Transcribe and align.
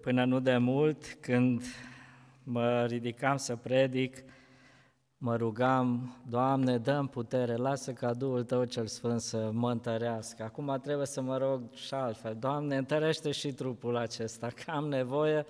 Până 0.00 0.24
nu 0.24 0.40
de 0.40 0.56
mult, 0.56 1.04
când 1.20 1.62
mă 2.42 2.84
ridicam 2.84 3.36
să 3.36 3.56
predic, 3.56 4.24
mă 5.16 5.36
rugam, 5.36 6.16
Doamne, 6.28 6.78
dăm 6.78 7.06
putere, 7.06 7.56
lasă 7.56 7.92
ca 7.92 8.14
Duhul 8.14 8.44
Tău 8.44 8.64
cel 8.64 8.86
Sfânt 8.86 9.20
să 9.20 9.50
mă 9.52 9.70
întărească. 9.70 10.42
Acum 10.42 10.78
trebuie 10.82 11.06
să 11.06 11.20
mă 11.20 11.36
rog 11.36 11.74
și 11.74 11.94
altfel. 11.94 12.36
Doamne, 12.38 12.76
întărește 12.76 13.30
și 13.30 13.52
trupul 13.52 13.96
acesta, 13.96 14.48
că 14.48 14.70
am 14.70 14.88
nevoie 14.88 15.46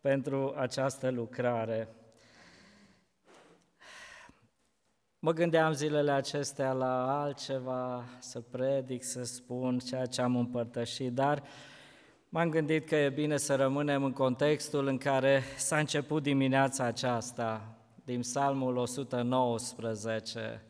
pentru 0.00 0.54
această 0.56 1.10
lucrare. 1.10 1.88
Mă 5.18 5.32
gândeam 5.32 5.72
zilele 5.72 6.10
acestea 6.10 6.72
la 6.72 7.22
altceva, 7.22 8.04
să 8.18 8.40
predic, 8.40 9.02
să 9.02 9.22
spun 9.22 9.78
ceea 9.78 10.06
ce 10.06 10.22
am 10.22 10.36
împărtășit, 10.36 11.12
dar 11.12 11.42
m-am 12.28 12.50
gândit 12.50 12.88
că 12.88 12.96
e 12.96 13.08
bine 13.08 13.36
să 13.36 13.54
rămânem 13.54 14.04
în 14.04 14.12
contextul 14.12 14.86
în 14.86 14.98
care 14.98 15.42
s-a 15.56 15.78
început 15.78 16.22
dimineața 16.22 16.84
aceasta, 16.84 17.76
din 18.04 18.20
Psalmul 18.20 18.76
119. 18.76 20.62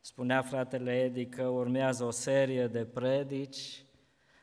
Spunea 0.00 0.42
fratele 0.42 1.02
Edi 1.02 1.26
că 1.26 1.42
urmează 1.42 2.04
o 2.04 2.10
serie 2.10 2.66
de 2.66 2.84
predici 2.84 3.84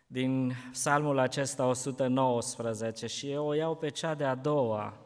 din 0.07 0.53
Psalmul 0.71 1.19
acesta 1.19 1.65
119 1.65 3.07
și 3.07 3.31
eu 3.31 3.47
o 3.47 3.53
iau 3.53 3.75
pe 3.75 3.89
cea 3.89 4.13
de-a 4.13 4.35
doua. 4.35 4.97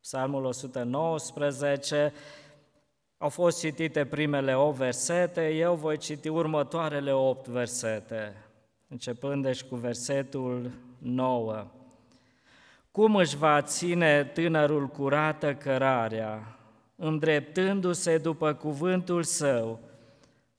Psalmul 0.00 0.44
119 0.44 2.12
au 3.18 3.28
fost 3.28 3.58
citite 3.58 4.04
primele 4.04 4.54
8 4.54 4.76
versete, 4.76 5.48
eu 5.48 5.74
voi 5.74 5.96
citi 5.96 6.28
următoarele 6.28 7.12
8 7.12 7.46
versete, 7.46 8.36
începând 8.88 9.42
deci 9.42 9.62
cu 9.62 9.76
versetul 9.76 10.70
9. 11.06 11.66
Cum 12.90 13.16
își 13.16 13.36
va 13.36 13.62
ține 13.62 14.24
tânărul 14.24 14.86
curată 14.86 15.54
cărarea, 15.54 16.58
îndreptându-se 16.96 18.18
după 18.18 18.52
cuvântul 18.52 19.22
său, 19.22 19.80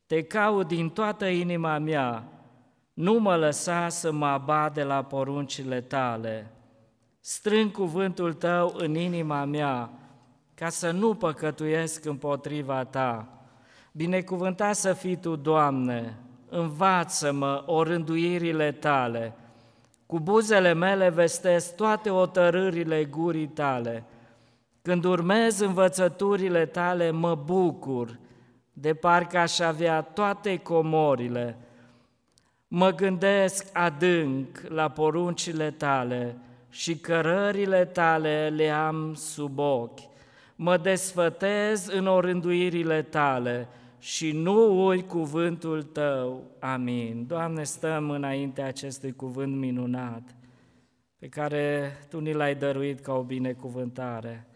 te 0.05 0.23
caut 0.23 0.67
din 0.67 0.89
toată 0.89 1.25
inima 1.25 1.77
mea, 1.77 2.23
nu 2.93 3.13
mă 3.13 3.35
lăsa 3.35 3.89
să 3.89 4.11
mă 4.11 4.25
abad 4.25 4.73
de 4.73 4.83
la 4.83 5.03
poruncile 5.03 5.81
tale. 5.81 6.51
Strâng 7.19 7.71
cuvântul 7.71 8.33
tău 8.33 8.73
în 8.77 8.95
inima 8.95 9.45
mea, 9.45 9.89
ca 10.53 10.69
să 10.69 10.91
nu 10.91 11.13
păcătuiesc 11.13 12.05
împotriva 12.05 12.83
Ta. 12.83 13.27
Binecuvântat 13.91 14.75
să 14.75 14.93
fii 14.93 15.15
Tu, 15.15 15.35
Doamne, 15.35 16.17
învață-mă 16.49 17.63
orânduirile 17.65 18.71
Tale. 18.71 19.33
Cu 20.07 20.19
buzele 20.19 20.73
mele 20.73 21.09
vestesc 21.09 21.75
toate 21.75 22.09
otărârile 22.09 23.05
gurii 23.05 23.47
Tale. 23.47 24.03
Când 24.81 25.03
urmez 25.03 25.59
învățăturile 25.59 26.65
Tale, 26.65 27.11
mă 27.11 27.35
bucur, 27.35 28.19
de 28.73 28.93
parcă 28.93 29.37
aș 29.37 29.59
avea 29.59 30.01
toate 30.01 30.57
comorile. 30.57 31.57
Mă 32.67 32.91
gândesc 32.91 33.69
adânc 33.73 34.61
la 34.67 34.89
poruncile 34.89 35.71
Tale 35.71 36.37
și 36.69 36.97
cărările 36.97 37.85
Tale 37.85 38.53
le 38.55 38.69
am 38.69 39.13
sub 39.13 39.59
ochi 39.59 40.15
mă 40.59 40.77
desfătez 40.77 41.87
în 41.87 42.07
orânduirile 42.07 43.01
tale 43.01 43.67
și 44.07 44.31
nu 44.31 44.85
ui 44.85 45.05
cuvântul 45.05 45.83
tău. 45.83 46.43
Amin. 46.59 47.25
Doamne, 47.27 47.63
stăm 47.63 48.09
înainte 48.09 48.61
acestui 48.61 49.11
cuvânt 49.11 49.55
minunat 49.55 50.35
pe 51.15 51.27
care 51.27 51.91
Tu 52.09 52.19
ni 52.19 52.33
l-ai 52.33 52.55
dăruit 52.55 52.99
ca 52.99 53.13
o 53.13 53.23
binecuvântare 53.23 54.47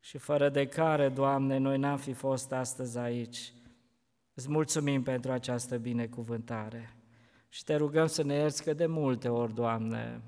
și 0.00 0.18
fără 0.18 0.48
de 0.48 0.66
care, 0.66 1.08
Doamne, 1.08 1.58
noi 1.58 1.78
n-am 1.78 1.96
fi 1.96 2.12
fost 2.12 2.52
astăzi 2.52 2.98
aici. 2.98 3.52
Îți 4.34 4.50
mulțumim 4.50 5.02
pentru 5.02 5.32
această 5.32 5.76
binecuvântare 5.76 6.96
și 7.48 7.64
te 7.64 7.74
rugăm 7.74 8.06
să 8.06 8.22
ne 8.22 8.34
ierți 8.34 8.64
că 8.64 8.72
de 8.72 8.86
multe 8.86 9.28
ori, 9.28 9.54
Doamne, 9.54 10.20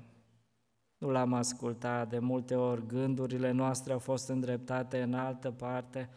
nu 0.97 1.09
l-am 1.09 1.33
ascultat, 1.33 2.09
de 2.09 2.19
multe 2.19 2.55
ori 2.55 2.87
gândurile 2.87 3.51
noastre 3.51 3.93
au 3.93 3.99
fost 3.99 4.29
îndreptate 4.29 5.01
în 5.01 5.13
altă 5.13 5.51
parte, 5.51 6.09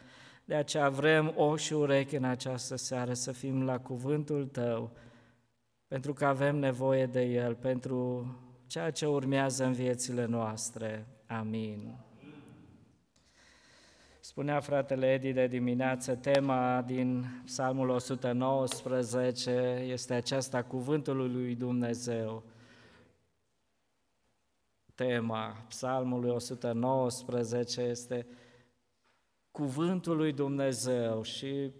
de 0.44 0.54
aceea 0.54 0.88
vrem 0.88 1.32
ochi 1.36 1.58
și 1.58 1.72
urechi 1.72 2.16
în 2.16 2.24
această 2.24 2.76
seară 2.76 3.14
să 3.14 3.32
fim 3.32 3.64
la 3.64 3.78
cuvântul 3.78 4.46
Tău, 4.46 4.90
pentru 5.86 6.12
că 6.12 6.24
avem 6.24 6.56
nevoie 6.56 7.06
de 7.06 7.22
El, 7.22 7.54
pentru 7.54 8.26
ceea 8.66 8.90
ce 8.90 9.06
urmează 9.06 9.64
în 9.64 9.72
viețile 9.72 10.24
noastre. 10.24 11.06
Amin. 11.26 11.98
Spunea 14.20 14.60
fratele 14.60 15.12
Edi 15.12 15.32
de 15.32 15.46
dimineață, 15.46 16.14
tema 16.14 16.82
din 16.86 17.24
Psalmul 17.44 17.88
119 17.88 19.84
este 19.86 20.14
aceasta, 20.14 20.62
cuvântul 20.62 21.16
lui 21.32 21.54
Dumnezeu 21.54 22.42
tema 24.94 25.64
Psalmului 25.68 26.30
119 26.30 27.80
este 27.80 28.26
cuvântul 29.54 30.16
lui 30.16 30.32
Dumnezeu 30.32 31.22
și 31.22 31.70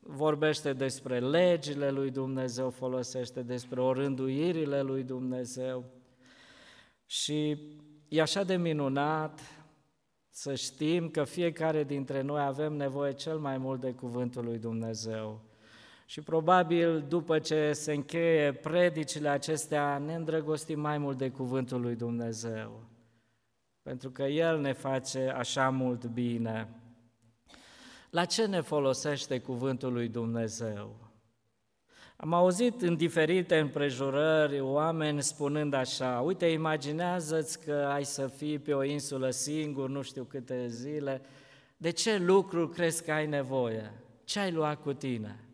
vorbește 0.00 0.72
despre 0.72 1.20
legile 1.20 1.90
lui 1.90 2.10
Dumnezeu, 2.10 2.70
folosește 2.70 3.42
despre 3.42 3.80
orânduirile 3.80 4.80
lui 4.80 5.02
Dumnezeu. 5.02 5.84
Și 7.06 7.58
e 8.08 8.20
așa 8.20 8.42
de 8.42 8.56
minunat 8.56 9.40
să 10.30 10.54
știm 10.54 11.08
că 11.08 11.24
fiecare 11.24 11.84
dintre 11.84 12.20
noi 12.20 12.40
avem 12.40 12.72
nevoie 12.72 13.12
cel 13.12 13.38
mai 13.38 13.58
mult 13.58 13.80
de 13.80 13.92
cuvântul 13.92 14.44
lui 14.44 14.58
Dumnezeu. 14.58 15.40
Și 16.06 16.20
probabil 16.20 17.04
după 17.08 17.38
ce 17.38 17.72
se 17.72 17.92
încheie 17.92 18.52
predicile 18.52 19.28
acestea, 19.28 19.98
ne 19.98 20.14
îndrăgostim 20.14 20.80
mai 20.80 20.98
mult 20.98 21.18
de 21.18 21.30
cuvântul 21.30 21.80
lui 21.80 21.94
Dumnezeu, 21.94 22.84
pentru 23.82 24.10
că 24.10 24.22
El 24.22 24.60
ne 24.60 24.72
face 24.72 25.28
așa 25.36 25.70
mult 25.70 26.06
bine. 26.06 26.81
La 28.12 28.24
ce 28.24 28.46
ne 28.46 28.60
folosește 28.60 29.40
cuvântul 29.40 29.92
lui 29.92 30.08
Dumnezeu? 30.08 30.96
Am 32.16 32.32
auzit 32.32 32.82
în 32.82 32.96
diferite 32.96 33.58
împrejurări 33.58 34.60
oameni 34.60 35.22
spunând 35.22 35.72
așa, 35.72 36.20
uite, 36.20 36.46
imaginează-ți 36.46 37.64
că 37.64 37.72
ai 37.72 38.04
să 38.04 38.26
fii 38.26 38.58
pe 38.58 38.74
o 38.74 38.82
insulă 38.82 39.30
singur, 39.30 39.88
nu 39.88 40.02
știu 40.02 40.24
câte 40.24 40.66
zile, 40.66 41.22
de 41.76 41.90
ce 41.90 42.16
lucruri 42.16 42.70
crezi 42.70 43.04
că 43.04 43.12
ai 43.12 43.26
nevoie? 43.26 43.92
Ce 44.24 44.38
ai 44.38 44.52
luat 44.52 44.82
cu 44.82 44.92
tine? 44.92 45.44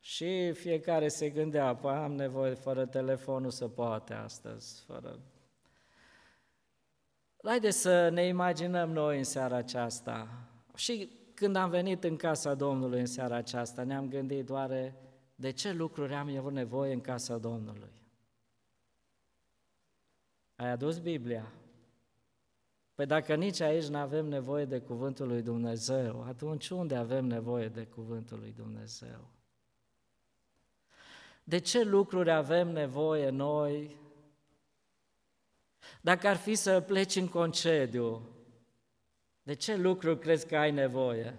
Și 0.00 0.52
fiecare 0.52 1.08
se 1.08 1.30
gândea, 1.30 1.74
păi 1.74 1.90
am 1.90 2.12
nevoie, 2.12 2.54
fără 2.54 2.86
telefonul 2.86 3.50
să 3.50 3.68
poate 3.68 4.14
astăzi, 4.14 4.82
fără... 4.86 5.18
Haideți 7.44 7.78
să 7.78 8.08
ne 8.08 8.26
imaginăm 8.26 8.90
noi 8.90 9.18
în 9.18 9.24
seara 9.24 9.56
aceasta. 9.56 10.28
Și 10.74 11.08
când 11.34 11.56
am 11.56 11.70
venit 11.70 12.04
în 12.04 12.16
casa 12.16 12.54
Domnului 12.54 13.00
în 13.00 13.06
seara 13.06 13.36
aceasta, 13.36 13.82
ne-am 13.82 14.08
gândit 14.08 14.50
oare 14.50 14.96
de 15.34 15.50
ce 15.50 15.72
lucruri 15.72 16.14
am 16.14 16.28
eu 16.28 16.48
nevoie 16.48 16.92
în 16.92 17.00
casa 17.00 17.38
Domnului? 17.38 18.02
Ai 20.56 20.70
adus 20.70 20.98
Biblia? 20.98 21.52
Păi 22.94 23.06
dacă 23.06 23.34
nici 23.34 23.60
aici 23.60 23.86
nu 23.86 23.98
avem 23.98 24.26
nevoie 24.26 24.64
de 24.64 24.80
Cuvântul 24.80 25.26
lui 25.26 25.42
Dumnezeu, 25.42 26.24
atunci 26.28 26.68
unde 26.68 26.94
avem 26.94 27.24
nevoie 27.24 27.68
de 27.68 27.84
Cuvântul 27.84 28.38
lui 28.38 28.52
Dumnezeu? 28.56 29.28
De 31.44 31.58
ce 31.58 31.82
lucruri 31.82 32.30
avem 32.30 32.68
nevoie 32.68 33.30
noi? 33.30 34.02
Dacă 36.00 36.28
ar 36.28 36.36
fi 36.36 36.54
să 36.54 36.80
pleci 36.80 37.16
în 37.16 37.28
concediu, 37.28 38.28
de 39.42 39.54
ce 39.54 39.76
lucruri 39.76 40.18
crezi 40.18 40.46
că 40.46 40.56
ai 40.56 40.70
nevoie? 40.70 41.34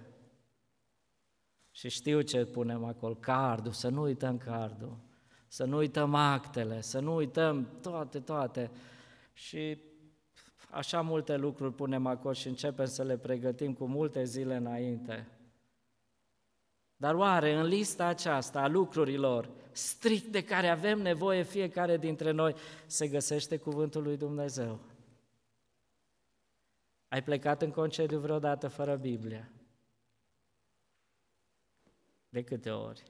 Și 1.71 1.89
știu 1.89 2.21
ce 2.21 2.45
punem 2.45 2.83
acolo, 2.83 3.15
cardul, 3.15 3.71
să 3.71 3.89
nu 3.89 4.01
uităm 4.01 4.37
cardul, 4.37 4.97
să 5.47 5.63
nu 5.63 5.77
uităm 5.77 6.13
actele, 6.13 6.81
să 6.81 6.99
nu 6.99 7.15
uităm 7.15 7.69
toate, 7.81 8.19
toate. 8.19 8.71
Și 9.33 9.77
așa 10.69 11.01
multe 11.01 11.35
lucruri 11.35 11.73
punem 11.73 12.05
acolo 12.05 12.33
și 12.33 12.47
începem 12.47 12.85
să 12.85 13.03
le 13.03 13.17
pregătim 13.17 13.73
cu 13.73 13.85
multe 13.85 14.23
zile 14.23 14.55
înainte. 14.55 15.27
Dar 16.95 17.15
oare 17.15 17.53
în 17.53 17.65
lista 17.65 18.05
aceasta 18.05 18.61
a 18.61 18.67
lucrurilor 18.67 19.49
strict 19.75 20.25
de 20.25 20.43
care 20.43 20.67
avem 20.67 20.99
nevoie 21.01 21.43
fiecare 21.43 21.97
dintre 21.97 22.31
noi 22.31 22.55
se 22.85 23.07
găsește 23.07 23.57
cuvântul 23.57 24.03
lui 24.03 24.17
Dumnezeu? 24.17 24.79
Ai 27.07 27.23
plecat 27.23 27.61
în 27.61 27.71
concediu 27.71 28.19
vreodată 28.19 28.67
fără 28.67 28.95
Biblie? 28.95 29.51
De 32.29 32.43
câte 32.43 32.69
ori? 32.69 33.03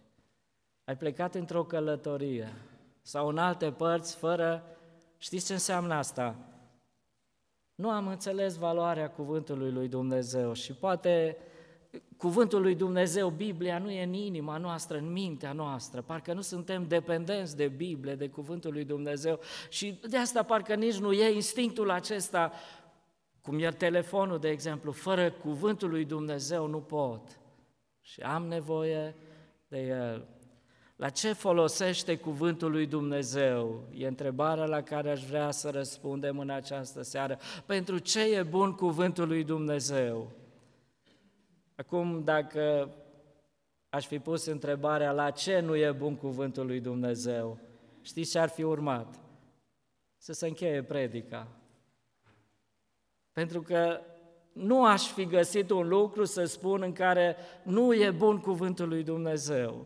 Ai 0.84 0.98
plecat 0.98 1.36
într-o 1.36 1.64
călătorie 1.64 2.54
sau 3.02 3.28
în 3.28 3.38
alte 3.38 3.72
părți 3.72 4.16
fără 4.16 4.76
Știți 5.18 5.46
ce 5.46 5.54
înseamnă 5.54 5.94
asta? 5.94 6.36
Nu 7.76 7.90
am 7.90 8.08
înțeles 8.08 8.56
valoarea 8.56 9.10
cuvântului 9.10 9.72
lui 9.72 9.88
Dumnezeu 9.88 10.54
și 10.54 10.74
poate 10.74 11.38
cuvântul 12.18 12.62
lui 12.62 12.76
Dumnezeu, 12.76 13.30
Biblia, 13.30 13.78
nu 13.78 13.92
e 13.92 14.04
în 14.04 14.14
inima 14.14 14.58
noastră, 14.58 14.98
în 14.98 15.12
mintea 15.12 15.54
noastră, 15.54 16.02
parcă 16.02 16.34
nu 16.34 16.42
suntem 16.42 16.86
dependenți 16.88 17.58
de 17.58 17.68
Biblie, 17.68 18.16
de 18.16 18.28
cuvântul 18.28 18.74
lui 18.74 18.84
Dumnezeu 18.84 19.40
și 19.70 20.00
de 20.10 20.18
asta 20.18 20.44
parcă 20.44 20.76
nici 20.76 20.98
nu 20.98 21.12
e 21.12 21.34
instinctul 21.34 21.90
acesta, 21.90 22.52
cum 23.42 23.60
e 23.60 23.70
telefonul, 23.70 24.40
de 24.40 24.50
exemplu, 24.50 24.92
fără 24.92 25.32
cuvântul 25.32 25.90
lui 25.90 26.06
Dumnezeu 26.06 26.68
nu 26.68 26.80
pot 26.80 27.40
și 28.02 28.22
am 28.22 28.48
nevoie 28.48 29.16
de 29.68 29.82
el. 29.82 30.28
La 30.96 31.10
ce 31.10 31.34
folosește 31.34 32.18
cuvântul 32.18 32.72
lui 32.72 32.86
Dumnezeu? 32.86 33.84
E 33.94 34.08
întrebarea 34.08 34.66
la 34.66 34.82
care 34.82 35.10
aș 35.10 35.24
vrea 35.24 35.52
să 35.52 35.70
răspundem 35.70 36.40
în 36.40 36.50
această 36.50 37.02
seară. 37.02 37.40
Pentru 37.66 37.98
ce 37.98 38.36
e 38.36 38.44
bun 38.44 38.74
cuvântul 38.74 39.28
lui 39.28 39.44
Dumnezeu? 39.44 40.32
Acum, 41.76 42.24
dacă 42.24 42.94
aș 43.90 44.06
fi 44.06 44.20
pus 44.20 44.46
întrebarea 44.46 45.12
la 45.12 45.32
ce 45.32 45.60
nu 45.60 45.76
e 45.76 45.92
bun 45.92 46.16
cuvântul 46.16 46.66
lui 46.66 46.80
Dumnezeu, 46.80 47.60
știți 48.02 48.32
ce 48.32 48.40
ar 48.40 48.50
fi 48.50 48.64
urmat? 48.64 49.20
Să 50.18 50.34
se 50.34 50.48
încheie 50.48 50.84
predica. 50.84 51.48
Pentru 53.32 53.62
că 53.62 54.02
nu 54.54 54.86
aș 54.86 55.12
fi 55.12 55.26
găsit 55.26 55.70
un 55.70 55.88
lucru 55.88 56.24
să 56.24 56.44
spun 56.44 56.82
în 56.82 56.94
care 56.94 57.36
nu 57.64 57.94
e 57.94 58.12
bun 58.12 58.40
cuvântul 58.40 58.88
lui 58.88 59.04
Dumnezeu. 59.04 59.86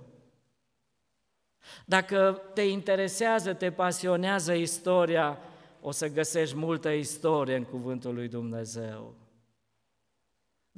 Dacă 1.86 2.41
te 2.53 2.62
interesează, 2.62 3.53
te 3.53 3.71
pasionează 3.71 4.53
istoria, 4.53 5.38
o 5.81 5.91
să 5.91 6.07
găsești 6.07 6.56
multă 6.56 6.89
istorie 6.89 7.56
în 7.56 7.63
cuvântul 7.63 8.13
lui 8.13 8.27
Dumnezeu. 8.27 9.13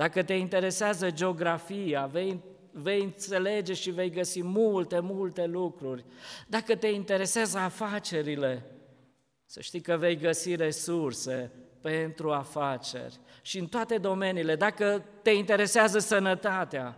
Dacă 0.01 0.23
te 0.23 0.33
interesează 0.33 1.11
geografia, 1.11 2.05
vei, 2.05 2.39
vei 2.71 3.01
înțelege 3.01 3.73
și 3.73 3.91
vei 3.91 4.09
găsi 4.09 4.43
multe, 4.43 4.99
multe 4.99 5.45
lucruri. 5.45 6.05
Dacă 6.47 6.75
te 6.75 6.87
interesează 6.87 7.57
afacerile, 7.57 8.65
să 9.45 9.61
știi 9.61 9.81
că 9.81 9.97
vei 9.97 10.17
găsi 10.17 10.55
resurse 10.55 11.51
pentru 11.81 12.31
afaceri 12.31 13.19
și 13.41 13.59
în 13.59 13.67
toate 13.67 13.97
domeniile. 13.97 14.55
Dacă 14.55 15.03
te 15.21 15.31
interesează 15.31 15.99
sănătatea, 15.99 16.97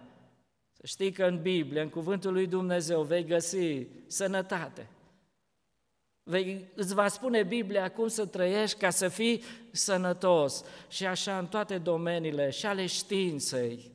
să 0.73 0.85
știi 0.85 1.11
că 1.11 1.23
în 1.23 1.41
Biblie, 1.41 1.81
în 1.81 1.89
Cuvântul 1.89 2.33
lui 2.33 2.47
Dumnezeu, 2.47 3.01
vei 3.01 3.25
găsi 3.25 3.87
sănătate. 4.07 4.87
Vei, 6.23 6.71
îți 6.75 6.93
va 6.93 7.07
spune 7.07 7.43
Biblia 7.43 7.91
cum 7.91 8.07
să 8.07 8.25
trăiești 8.25 8.79
ca 8.79 8.89
să 8.89 9.07
fii 9.07 9.43
sănătos 9.71 10.63
și 10.87 11.05
așa 11.05 11.37
în 11.37 11.47
toate 11.47 11.77
domeniile 11.77 12.49
și 12.49 12.65
ale 12.65 12.85
științei. 12.85 13.91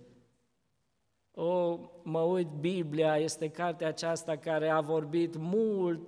O, 1.31 1.79
mă 2.03 2.21
uit, 2.21 2.49
Biblia 2.61 3.17
este 3.17 3.49
cartea 3.49 3.89
aceasta 3.89 4.37
care 4.37 4.69
a 4.69 4.81
vorbit 4.81 5.37
mult 5.37 6.01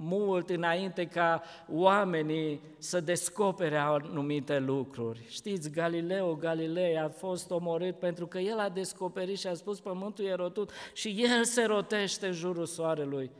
mult 0.00 0.50
înainte 0.50 1.06
ca 1.06 1.42
oamenii 1.72 2.60
să 2.78 3.00
descopere 3.00 3.76
anumite 3.76 4.58
lucruri. 4.58 5.24
Știți, 5.28 5.70
Galileo 5.70 6.34
Galilei 6.34 6.98
a 6.98 7.08
fost 7.08 7.50
omorât 7.50 7.98
pentru 7.98 8.26
că 8.26 8.38
el 8.38 8.58
a 8.58 8.68
descoperit 8.68 9.38
și 9.38 9.46
a 9.46 9.54
spus 9.54 9.80
pământul 9.80 10.24
e 10.24 10.34
rotut 10.34 10.70
și 10.92 11.08
el 11.18 11.44
se 11.44 11.64
rotește 11.64 12.26
în 12.26 12.32
jurul 12.32 12.66
soarelui. 12.66 13.30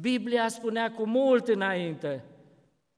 Biblia 0.00 0.48
spunea 0.48 0.92
cu 0.92 1.06
mult 1.06 1.48
înainte 1.48 2.24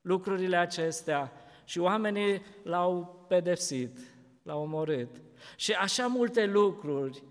lucrurile 0.00 0.56
acestea 0.56 1.32
și 1.64 1.78
oamenii 1.78 2.42
l-au 2.62 3.24
pedepsit, 3.28 3.98
l-au 4.42 4.62
omorât. 4.62 5.08
Și 5.56 5.72
așa 5.72 6.06
multe 6.06 6.46
lucruri 6.46 7.22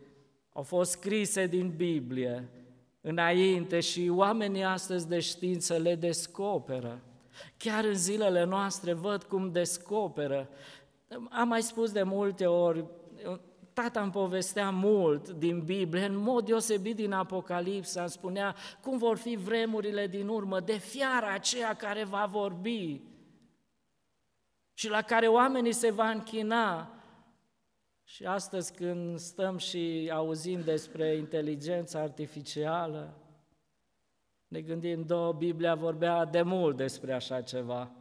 au 0.53 0.63
fost 0.63 0.91
scrise 0.91 1.47
din 1.47 1.73
Biblie 1.75 2.49
înainte 3.01 3.79
și 3.79 4.11
oamenii 4.13 4.63
astăzi 4.63 5.07
de 5.07 5.19
știință 5.19 5.77
le 5.77 5.95
descoperă. 5.95 7.01
Chiar 7.57 7.83
în 7.83 7.95
zilele 7.95 8.43
noastre 8.43 8.93
văd 8.93 9.23
cum 9.23 9.51
descoperă. 9.51 10.49
Am 11.29 11.47
mai 11.47 11.61
spus 11.61 11.91
de 11.91 12.03
multe 12.03 12.45
ori, 12.45 12.85
tata 13.75 14.01
îmi 14.01 14.11
povestea 14.11 14.69
mult 14.69 15.29
din 15.29 15.63
Biblie, 15.63 16.05
în 16.05 16.15
mod 16.15 16.45
deosebit 16.45 16.95
din 16.95 17.11
Apocalipsa, 17.11 18.01
îmi 18.01 18.09
spunea 18.09 18.55
cum 18.81 18.97
vor 18.97 19.17
fi 19.17 19.35
vremurile 19.35 20.07
din 20.07 20.27
urmă, 20.27 20.59
de 20.59 20.77
fiara 20.77 21.33
aceea 21.33 21.73
care 21.73 22.03
va 22.03 22.25
vorbi 22.25 23.01
și 24.73 24.89
la 24.89 25.01
care 25.01 25.27
oamenii 25.27 25.73
se 25.73 25.91
va 25.91 26.09
închina, 26.09 26.89
și 28.07 28.25
astăzi 28.25 28.73
când 28.73 29.19
stăm 29.19 29.57
și 29.57 30.11
auzim 30.13 30.61
despre 30.61 31.15
inteligența 31.15 31.99
artificială, 31.99 33.17
ne 34.47 34.61
gândim, 34.61 35.03
două, 35.05 35.33
Biblia 35.33 35.75
vorbea 35.75 36.25
de 36.25 36.41
mult 36.41 36.77
despre 36.77 37.13
așa 37.13 37.41
ceva. 37.41 37.91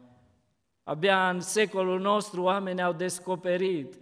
Abia 0.82 1.29
în 1.29 1.41
secolul 1.41 2.00
nostru 2.00 2.43
oamenii 2.43 2.82
au 2.82 2.93
descoperit 2.93 4.00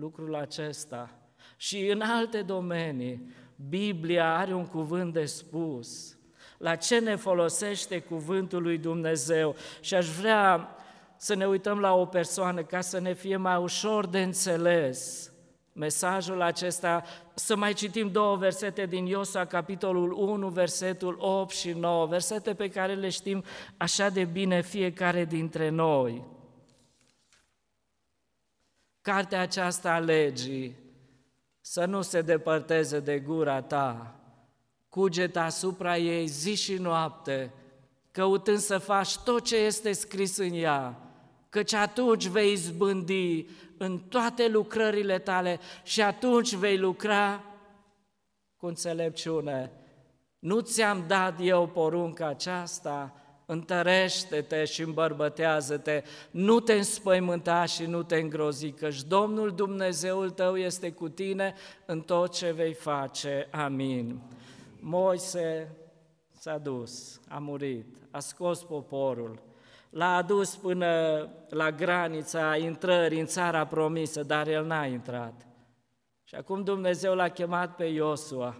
lucrul 0.00 0.34
acesta. 0.34 1.10
Și 1.56 1.86
în 1.86 2.00
alte 2.00 2.42
domenii, 2.42 3.34
Biblia 3.68 4.36
are 4.36 4.54
un 4.54 4.66
cuvânt 4.66 5.12
de 5.12 5.24
spus. 5.24 6.16
La 6.58 6.74
ce 6.74 6.98
ne 6.98 7.16
folosește 7.16 7.98
cuvântul 7.98 8.62
lui 8.62 8.78
Dumnezeu? 8.78 9.54
Și 9.80 9.94
aș 9.94 10.08
vrea 10.08 10.68
să 11.16 11.34
ne 11.34 11.46
uităm 11.46 11.78
la 11.78 11.94
o 11.94 12.06
persoană 12.06 12.62
ca 12.62 12.80
să 12.80 13.00
ne 13.00 13.12
fie 13.12 13.36
mai 13.36 13.56
ușor 13.56 14.06
de 14.06 14.22
înțeles 14.22 15.30
mesajul 15.72 16.42
acesta, 16.42 17.02
să 17.34 17.56
mai 17.56 17.72
citim 17.72 18.10
două 18.10 18.36
versete 18.36 18.86
din 18.86 19.06
Iosa, 19.06 19.44
capitolul 19.44 20.12
1, 20.12 20.48
versetul 20.48 21.16
8 21.18 21.54
și 21.54 21.70
9, 21.70 22.06
versete 22.06 22.54
pe 22.54 22.68
care 22.68 22.94
le 22.94 23.08
știm 23.08 23.44
așa 23.76 24.08
de 24.08 24.24
bine 24.24 24.62
fiecare 24.62 25.24
dintre 25.24 25.68
noi. 25.68 26.29
Cartea 29.00 29.40
aceasta 29.40 29.92
a 29.92 29.98
legii 29.98 30.76
să 31.60 31.84
nu 31.84 32.02
se 32.02 32.20
depărteze 32.20 33.00
de 33.00 33.18
gura 33.18 33.62
ta, 33.62 34.14
cugeta 34.88 35.42
asupra 35.42 35.96
ei 35.96 36.26
zi 36.26 36.54
și 36.54 36.74
noapte, 36.74 37.52
căutând 38.10 38.58
să 38.58 38.78
faci 38.78 39.16
tot 39.16 39.44
ce 39.44 39.56
este 39.56 39.92
scris 39.92 40.36
în 40.36 40.52
ea, 40.52 40.98
căci 41.48 41.72
atunci 41.72 42.26
vei 42.26 42.54
zbândi 42.54 43.46
în 43.78 43.98
toate 43.98 44.48
lucrările 44.48 45.18
tale 45.18 45.60
și 45.82 46.02
atunci 46.02 46.54
vei 46.54 46.78
lucra 46.78 47.44
cu 48.56 48.66
înțelepciune. 48.66 49.72
Nu 50.38 50.60
ți-am 50.60 51.04
dat 51.06 51.34
eu 51.40 51.66
porunca 51.66 52.26
aceasta, 52.26 53.19
întărește-te 53.50 54.64
și 54.64 54.82
îmbărbătează-te, 54.82 56.02
nu 56.30 56.60
te 56.60 56.72
înspăimânta 56.72 57.64
și 57.64 57.84
nu 57.86 58.02
te 58.02 58.16
îngrozi, 58.16 58.70
căci 58.70 59.02
Domnul 59.02 59.50
Dumnezeul 59.54 60.30
tău 60.30 60.56
este 60.56 60.92
cu 60.92 61.08
tine 61.08 61.54
în 61.86 62.00
tot 62.00 62.32
ce 62.32 62.50
vei 62.50 62.74
face. 62.74 63.48
Amin. 63.50 64.20
Moise 64.80 65.76
s-a 66.38 66.58
dus, 66.58 67.20
a 67.28 67.38
murit, 67.38 67.96
a 68.10 68.18
scos 68.18 68.62
poporul, 68.62 69.42
l-a 69.90 70.16
adus 70.16 70.56
până 70.56 71.28
la 71.48 71.70
granița 71.70 72.56
intrării 72.56 73.20
în 73.20 73.26
țara 73.26 73.66
promisă, 73.66 74.22
dar 74.22 74.48
el 74.48 74.66
n-a 74.66 74.84
intrat. 74.84 75.46
Și 76.24 76.34
acum 76.34 76.62
Dumnezeu 76.62 77.14
l-a 77.14 77.28
chemat 77.28 77.76
pe 77.76 77.84
Iosua 77.84 78.56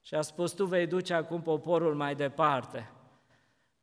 și 0.00 0.14
a 0.14 0.20
spus, 0.20 0.52
tu 0.52 0.64
vei 0.64 0.86
duce 0.86 1.14
acum 1.14 1.42
poporul 1.42 1.94
mai 1.94 2.14
departe. 2.14 2.93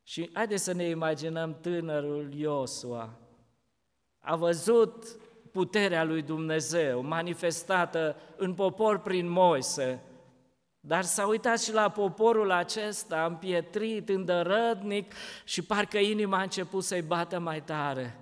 Și 0.04 0.30
haideți 0.34 0.64
să 0.64 0.72
ne 0.72 0.84
imaginăm 0.84 1.58
tânărul 1.62 2.34
Iosua. 2.34 3.14
A 4.20 4.36
văzut 4.36 5.06
puterea 5.52 6.04
lui 6.04 6.22
Dumnezeu 6.22 7.02
manifestată 7.02 8.16
în 8.38 8.54
popor 8.54 9.00
prin 9.00 9.30
Moise, 9.30 10.04
dar 10.80 11.04
s-a 11.04 11.28
uitat 11.28 11.62
și 11.62 11.74
la 11.74 11.90
poporul 11.90 12.52
acesta 12.52 13.26
împietrit, 13.26 14.10
îndărădnic 14.10 15.14
și 15.44 15.62
parcă 15.62 15.98
inima 15.98 16.38
a 16.38 16.42
început 16.42 16.84
să-i 16.84 17.02
bată 17.02 17.40
mai 17.40 17.62
tare. 17.62 18.20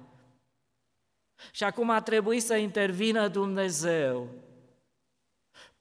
Și 1.51 1.63
acum 1.63 1.89
a 1.89 2.01
trebuit 2.01 2.43
să 2.43 2.55
intervină 2.55 3.27
Dumnezeu 3.27 4.27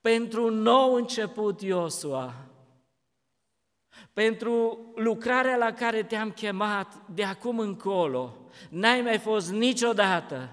pentru 0.01 0.47
un 0.47 0.55
nou 0.55 0.95
început, 0.95 1.61
Iosua, 1.63 2.35
pentru 4.19 4.79
lucrarea 4.95 5.57
la 5.57 5.73
care 5.73 6.03
te-am 6.03 6.31
chemat 6.31 6.95
de 7.15 7.25
acum 7.25 7.59
încolo. 7.59 8.37
N-ai 8.69 9.01
mai 9.01 9.19
fost 9.19 9.53
niciodată. 9.53 10.49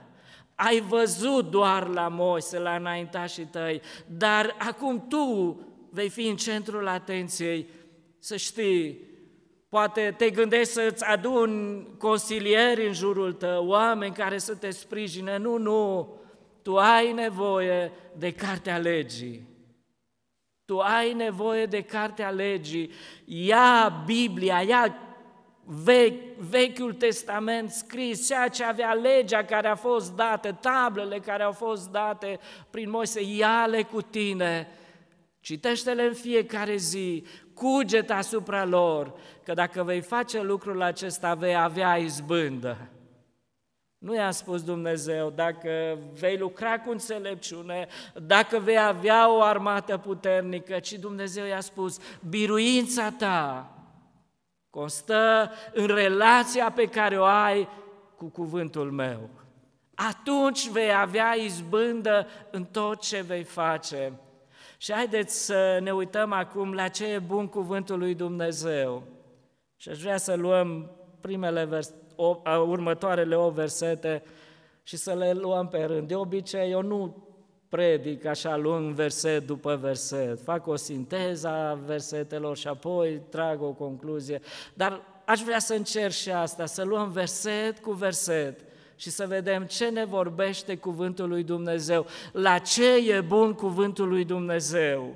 Ai 0.56 0.80
văzut 0.80 1.50
doar 1.50 1.88
la 1.88 2.08
Moise, 2.08 2.60
la 2.60 2.76
înaintașii 2.76 3.46
tăi, 3.46 3.82
dar 4.06 4.56
acum 4.58 5.06
tu 5.08 5.60
vei 5.90 6.10
fi 6.10 6.28
în 6.28 6.36
centrul 6.36 6.88
atenției, 6.88 7.70
să 8.20 8.36
știi, 8.36 9.00
Poate 9.70 10.14
te 10.18 10.30
gândești 10.30 10.74
să-ți 10.74 11.04
aduni 11.04 11.88
consilieri 11.98 12.88
în 12.88 12.94
jurul 12.94 13.34
tău, 13.34 13.68
oameni 13.68 14.14
care 14.14 14.38
să 14.38 14.56
te 14.56 14.70
sprijine. 14.70 15.38
Nu, 15.38 15.58
nu, 15.58 16.14
tu 16.62 16.78
ai 16.78 17.12
nevoie 17.12 17.92
de 18.18 18.32
cartea 18.32 18.78
legii. 18.78 19.55
Tu 20.66 20.80
ai 20.80 21.14
nevoie 21.14 21.66
de 21.66 21.82
cartea 21.82 22.30
legii. 22.30 22.92
Ia 23.26 24.04
Biblia, 24.06 24.62
ia 24.62 24.98
vechi, 25.66 26.38
Vechiul 26.38 26.94
Testament 26.94 27.72
scris, 27.72 28.28
ceea 28.28 28.48
ce 28.48 28.64
avea 28.64 28.94
legea 28.94 29.44
care 29.44 29.68
a 29.68 29.76
fost 29.76 30.16
dată, 30.16 30.52
tablele 30.52 31.20
care 31.20 31.44
au 31.44 31.52
fost 31.52 31.90
date 31.92 32.40
prin 32.70 32.90
Moise, 32.90 33.22
ia-le 33.22 33.84
cu 33.84 34.02
tine, 34.02 34.68
citește-le 35.40 36.04
în 36.04 36.14
fiecare 36.14 36.76
zi, 36.76 37.24
cuget 37.54 38.12
asupra 38.12 38.66
lor, 38.66 39.14
că 39.44 39.54
dacă 39.54 39.84
vei 39.84 40.02
face 40.02 40.42
lucrul 40.42 40.82
acesta, 40.82 41.34
vei 41.34 41.56
avea 41.56 41.96
izbândă. 41.96 42.90
Nu 44.06 44.16
i-a 44.16 44.32
spus 44.32 44.64
Dumnezeu, 44.64 45.30
dacă 45.30 45.98
vei 46.20 46.38
lucra 46.38 46.80
cu 46.80 46.90
înțelepciune, 46.90 47.88
dacă 48.14 48.60
vei 48.60 48.80
avea 48.80 49.32
o 49.32 49.42
armată 49.42 49.98
puternică, 49.98 50.80
ci 50.80 50.92
Dumnezeu 50.92 51.46
i-a 51.46 51.60
spus, 51.60 51.98
biruința 52.30 53.10
ta 53.10 53.70
constă 54.70 55.52
în 55.74 55.86
relația 55.86 56.72
pe 56.72 56.86
care 56.86 57.20
o 57.20 57.24
ai 57.24 57.68
cu 58.16 58.26
cuvântul 58.26 58.92
meu. 58.92 59.30
Atunci 59.96 60.70
vei 60.70 60.94
avea 60.96 61.34
izbândă 61.34 62.28
în 62.52 62.64
tot 62.64 63.02
ce 63.02 63.22
vei 63.22 63.44
face. 63.44 64.14
Și 64.78 64.94
haideți 64.94 65.46
să 65.46 65.80
ne 65.82 65.92
uităm 65.92 66.32
acum 66.32 66.74
la 66.74 66.88
ce 66.88 67.06
e 67.06 67.20
bun 67.20 67.48
cuvântul 67.48 67.98
lui 68.00 68.16
Dumnezeu. 68.16 69.04
Și 69.76 69.90
aș 69.90 70.02
vrea 70.02 70.18
să 70.18 70.34
luăm 70.34 70.92
primele 71.22 71.64
vers- 71.64 71.90
o, 71.90 72.05
următoarele 72.68 73.36
o 73.36 73.50
versete 73.50 74.24
și 74.84 74.98
să 74.98 75.14
le 75.14 75.32
luăm 75.34 75.68
pe 75.68 75.84
rând. 75.84 76.08
De 76.08 76.16
obicei, 76.16 76.72
eu 76.72 76.82
nu 76.82 77.26
predic 77.70 78.26
așa 78.26 78.58
lung 78.58 78.94
verset 78.94 79.46
după 79.46 79.76
verset, 79.82 80.42
fac 80.42 80.68
o 80.68 80.76
sinteză 80.76 81.48
a 81.48 81.74
versetelor 81.86 82.58
și 82.58 82.68
apoi 82.68 83.22
trag 83.30 83.62
o 83.62 83.72
concluzie, 83.72 84.40
dar 84.74 85.02
aș 85.26 85.42
vrea 85.42 85.60
să 85.60 85.74
încerc 85.74 86.14
și 86.14 86.32
asta, 86.32 86.66
să 86.66 86.84
luăm 86.84 87.12
verset 87.12 87.80
cu 87.80 87.92
verset 87.92 88.60
și 88.96 89.10
să 89.10 89.28
vedem 89.28 89.64
ce 89.64 89.90
ne 89.90 90.06
vorbește 90.06 90.78
cuvântul 90.78 91.30
lui 91.30 91.44
Dumnezeu, 91.44 92.06
la 92.32 92.58
ce 92.58 92.96
e 93.12 93.22
bun 93.22 93.54
cuvântul 93.54 94.08
lui 94.08 94.26
Dumnezeu. 94.26 95.16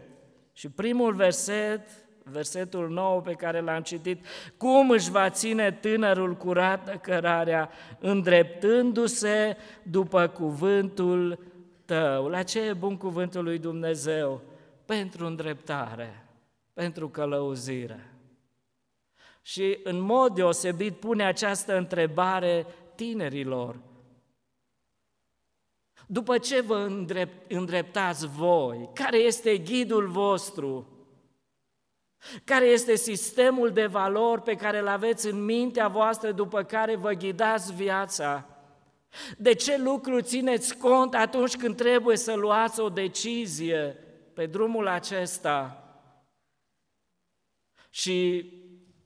Și 0.54 0.70
primul 0.70 1.14
verset, 1.14 1.82
versetul 2.32 2.90
nou 2.90 3.22
pe 3.22 3.34
care 3.34 3.60
l-am 3.60 3.82
citit, 3.82 4.26
cum 4.58 4.90
își 4.90 5.12
va 5.12 5.30
ține 5.30 5.72
tânărul 5.72 6.36
curată 6.36 6.92
cărarea, 6.92 7.70
îndreptându-se 8.00 9.58
după 9.84 10.28
cuvântul 10.28 11.40
tău, 11.86 12.28
la 12.28 12.44
ce 12.44 12.62
e 12.62 12.74
bun 12.74 12.98
cuvântul 12.98 13.44
lui 13.44 13.58
Dumnezeu? 13.58 14.42
Pentru 14.86 15.26
îndreptare, 15.26 16.26
pentru 16.74 17.10
călăuzire. 17.10 18.14
Și 19.42 19.80
în 19.84 20.00
mod 20.00 20.34
deosebit 20.34 20.96
pune 20.96 21.24
această 21.24 21.78
întrebare 21.78 22.66
tinerilor. 22.96 23.76
După 26.08 26.38
ce 26.38 26.62
vă 26.62 26.76
îndrept, 26.76 27.52
îndreptați 27.52 28.28
voi? 28.28 28.90
Care 28.94 29.18
este 29.18 29.58
ghidul 29.58 30.08
vostru? 30.08 30.88
Care 32.44 32.66
este 32.66 32.96
sistemul 32.96 33.72
de 33.72 33.86
valori 33.86 34.42
pe 34.42 34.56
care 34.56 34.80
îl 34.80 34.88
aveți 34.88 35.28
în 35.28 35.46
mintea 35.46 35.88
voastră 35.88 36.32
după 36.32 36.64
care 36.64 36.96
vă 36.96 37.12
ghidați 37.12 37.74
viața? 37.74 38.46
De 39.38 39.54
ce 39.54 39.78
lucru 39.78 40.22
țineți 40.22 40.78
cont 40.78 41.14
atunci 41.14 41.56
când 41.56 41.76
trebuie 41.76 42.18
să 42.18 42.34
luați 42.34 42.80
o 42.80 42.90
decizie 42.90 43.98
pe 44.34 44.46
drumul 44.46 44.88
acesta? 44.88 45.84
Și 47.90 48.46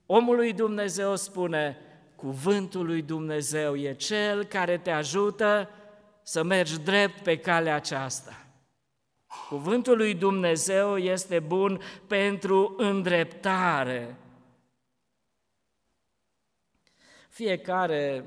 omul 0.06 0.36
lui 0.36 0.54
Dumnezeu 0.54 1.16
spune, 1.16 1.78
cuvântul 2.16 2.86
lui 2.86 3.02
Dumnezeu 3.02 3.76
e 3.76 3.94
cel 3.94 4.44
care 4.44 4.78
te 4.78 4.92
ajută 4.92 5.70
să 6.24 6.44
mergi 6.44 6.80
drept 6.80 7.24
pe 7.24 7.38
calea 7.38 7.76
aceasta. 7.76 8.43
Cuvântul 9.50 9.98
lui 9.98 10.16
Dumnezeu 10.16 10.98
este 10.98 11.40
bun 11.40 11.82
pentru 12.08 12.74
îndreptare. 12.78 14.18
Fiecare 17.30 18.26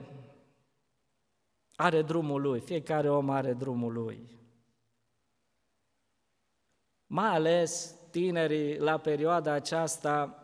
are 1.76 2.02
drumul 2.02 2.40
lui, 2.40 2.60
fiecare 2.60 3.10
om 3.10 3.30
are 3.30 3.52
drumul 3.52 3.92
lui. 3.92 4.38
Mai 7.06 7.28
ales 7.28 7.94
tinerii 8.10 8.78
la 8.78 8.98
perioada 8.98 9.52
aceasta 9.52 10.40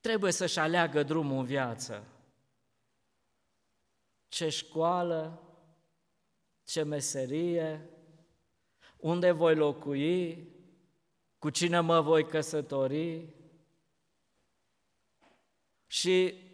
trebuie 0.00 0.32
să-și 0.32 0.58
aleagă 0.58 1.02
drumul 1.02 1.38
în 1.38 1.44
viață. 1.44 2.04
Ce 4.28 4.48
școală, 4.48 5.42
ce 6.64 6.82
meserie, 6.82 7.88
unde 8.98 9.30
voi 9.30 9.54
locui, 9.54 10.48
cu 11.38 11.50
cine 11.50 11.80
mă 11.80 12.00
voi 12.00 12.26
căsători. 12.26 13.28
Și 15.86 16.46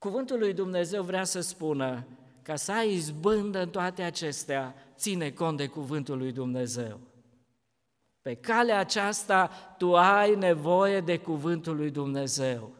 Cuvântul 0.00 0.38
lui 0.38 0.52
Dumnezeu 0.52 1.02
vrea 1.02 1.24
să 1.24 1.40
spună, 1.40 2.06
ca 2.42 2.56
să 2.56 2.72
ai 2.72 2.92
izbândă 2.92 3.62
în 3.62 3.68
toate 3.68 4.02
acestea, 4.02 4.74
ține 4.96 5.30
cont 5.30 5.56
de 5.56 5.66
cuvântul 5.66 6.18
lui 6.18 6.32
Dumnezeu. 6.32 7.00
Pe 8.22 8.34
calea 8.34 8.78
aceasta 8.78 9.50
tu 9.78 9.96
ai 9.96 10.34
nevoie 10.34 11.00
de 11.00 11.18
cuvântul 11.18 11.76
lui 11.76 11.90
Dumnezeu. 11.90 12.70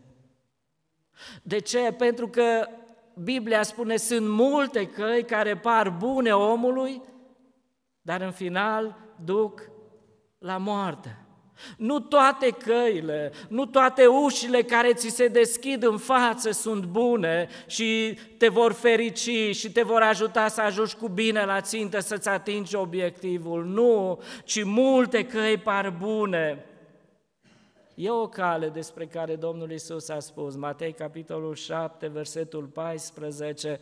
De 1.43 1.59
ce? 1.59 1.95
Pentru 1.99 2.29
că 2.29 2.69
Biblia 3.15 3.63
spune, 3.63 3.97
sunt 3.97 4.29
multe 4.29 4.87
căi 4.87 5.25
care 5.25 5.57
par 5.57 5.91
bune 5.91 6.35
omului, 6.35 7.03
dar 8.11 8.21
în 8.21 8.33
final 8.33 8.97
duc 9.25 9.71
la 10.39 10.57
moarte. 10.57 11.19
Nu 11.77 12.01
toate 12.01 12.51
căile, 12.51 13.33
nu 13.49 13.67
toate 13.67 14.07
ușile 14.07 14.63
care 14.63 14.93
ți 14.93 15.09
se 15.09 15.29
deschid 15.29 15.83
în 15.83 15.97
față 15.97 16.51
sunt 16.51 16.85
bune 16.85 17.49
și 17.67 18.19
te 18.39 18.49
vor 18.49 18.73
ferici 18.73 19.55
și 19.57 19.73
te 19.73 19.83
vor 19.83 20.03
ajuta 20.03 20.49
să 20.49 20.61
ajungi 20.61 20.97
cu 20.97 21.09
bine 21.09 21.45
la 21.45 21.61
țintă, 21.61 22.01
să-ți 22.01 22.29
atingi 22.29 22.77
obiectivul. 22.77 23.65
Nu, 23.65 24.23
ci 24.45 24.65
multe 24.65 25.27
căi 25.27 25.57
par 25.57 25.91
bune. 25.91 26.65
E 27.95 28.11
o 28.11 28.29
cale 28.29 28.69
despre 28.69 29.07
care 29.07 29.37
Domnul 29.37 29.71
Isus 29.71 30.09
a 30.09 30.19
spus, 30.19 30.57
Matei 30.57 30.93
capitolul 30.93 31.55
7, 31.55 32.07
versetul 32.07 32.65
14, 32.65 33.81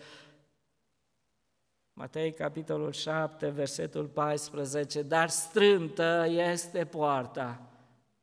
Matei, 1.98 2.32
capitolul 2.32 2.92
7, 2.92 3.48
versetul 3.48 4.06
14, 4.06 5.02
dar 5.02 5.28
strântă 5.28 6.26
este 6.28 6.84
poarta, 6.84 7.70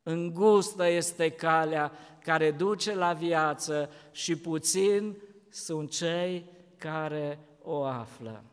îngustă 0.03 0.88
este 0.88 1.29
calea 1.29 1.91
care 2.24 2.51
duce 2.51 2.94
la 2.94 3.13
viață 3.13 3.89
și 4.12 4.36
puțin 4.36 5.17
sunt 5.50 5.89
cei 5.91 6.50
care 6.77 7.39
o 7.62 7.84
află. 7.84 8.44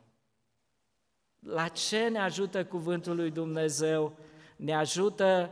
La 1.39 1.69
ce 1.69 2.09
ne 2.09 2.19
ajută 2.19 2.65
cuvântul 2.65 3.17
lui 3.17 3.31
Dumnezeu? 3.31 4.17
Ne 4.57 4.75
ajută 4.75 5.51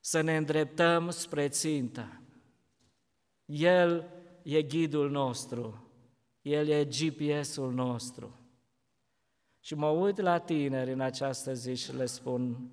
să 0.00 0.20
ne 0.20 0.36
îndreptăm 0.36 1.10
spre 1.10 1.48
țintă. 1.48 2.20
El 3.44 4.10
e 4.42 4.62
ghidul 4.62 5.10
nostru. 5.10 5.81
El 6.42 6.68
e 6.68 6.84
GPS-ul 6.84 7.72
nostru. 7.72 8.36
Și 9.60 9.74
mă 9.74 9.88
uit 9.88 10.20
la 10.20 10.38
tineri 10.38 10.92
în 10.92 11.00
această 11.00 11.54
zi 11.54 11.74
și 11.74 11.96
le 11.96 12.06
spun, 12.06 12.70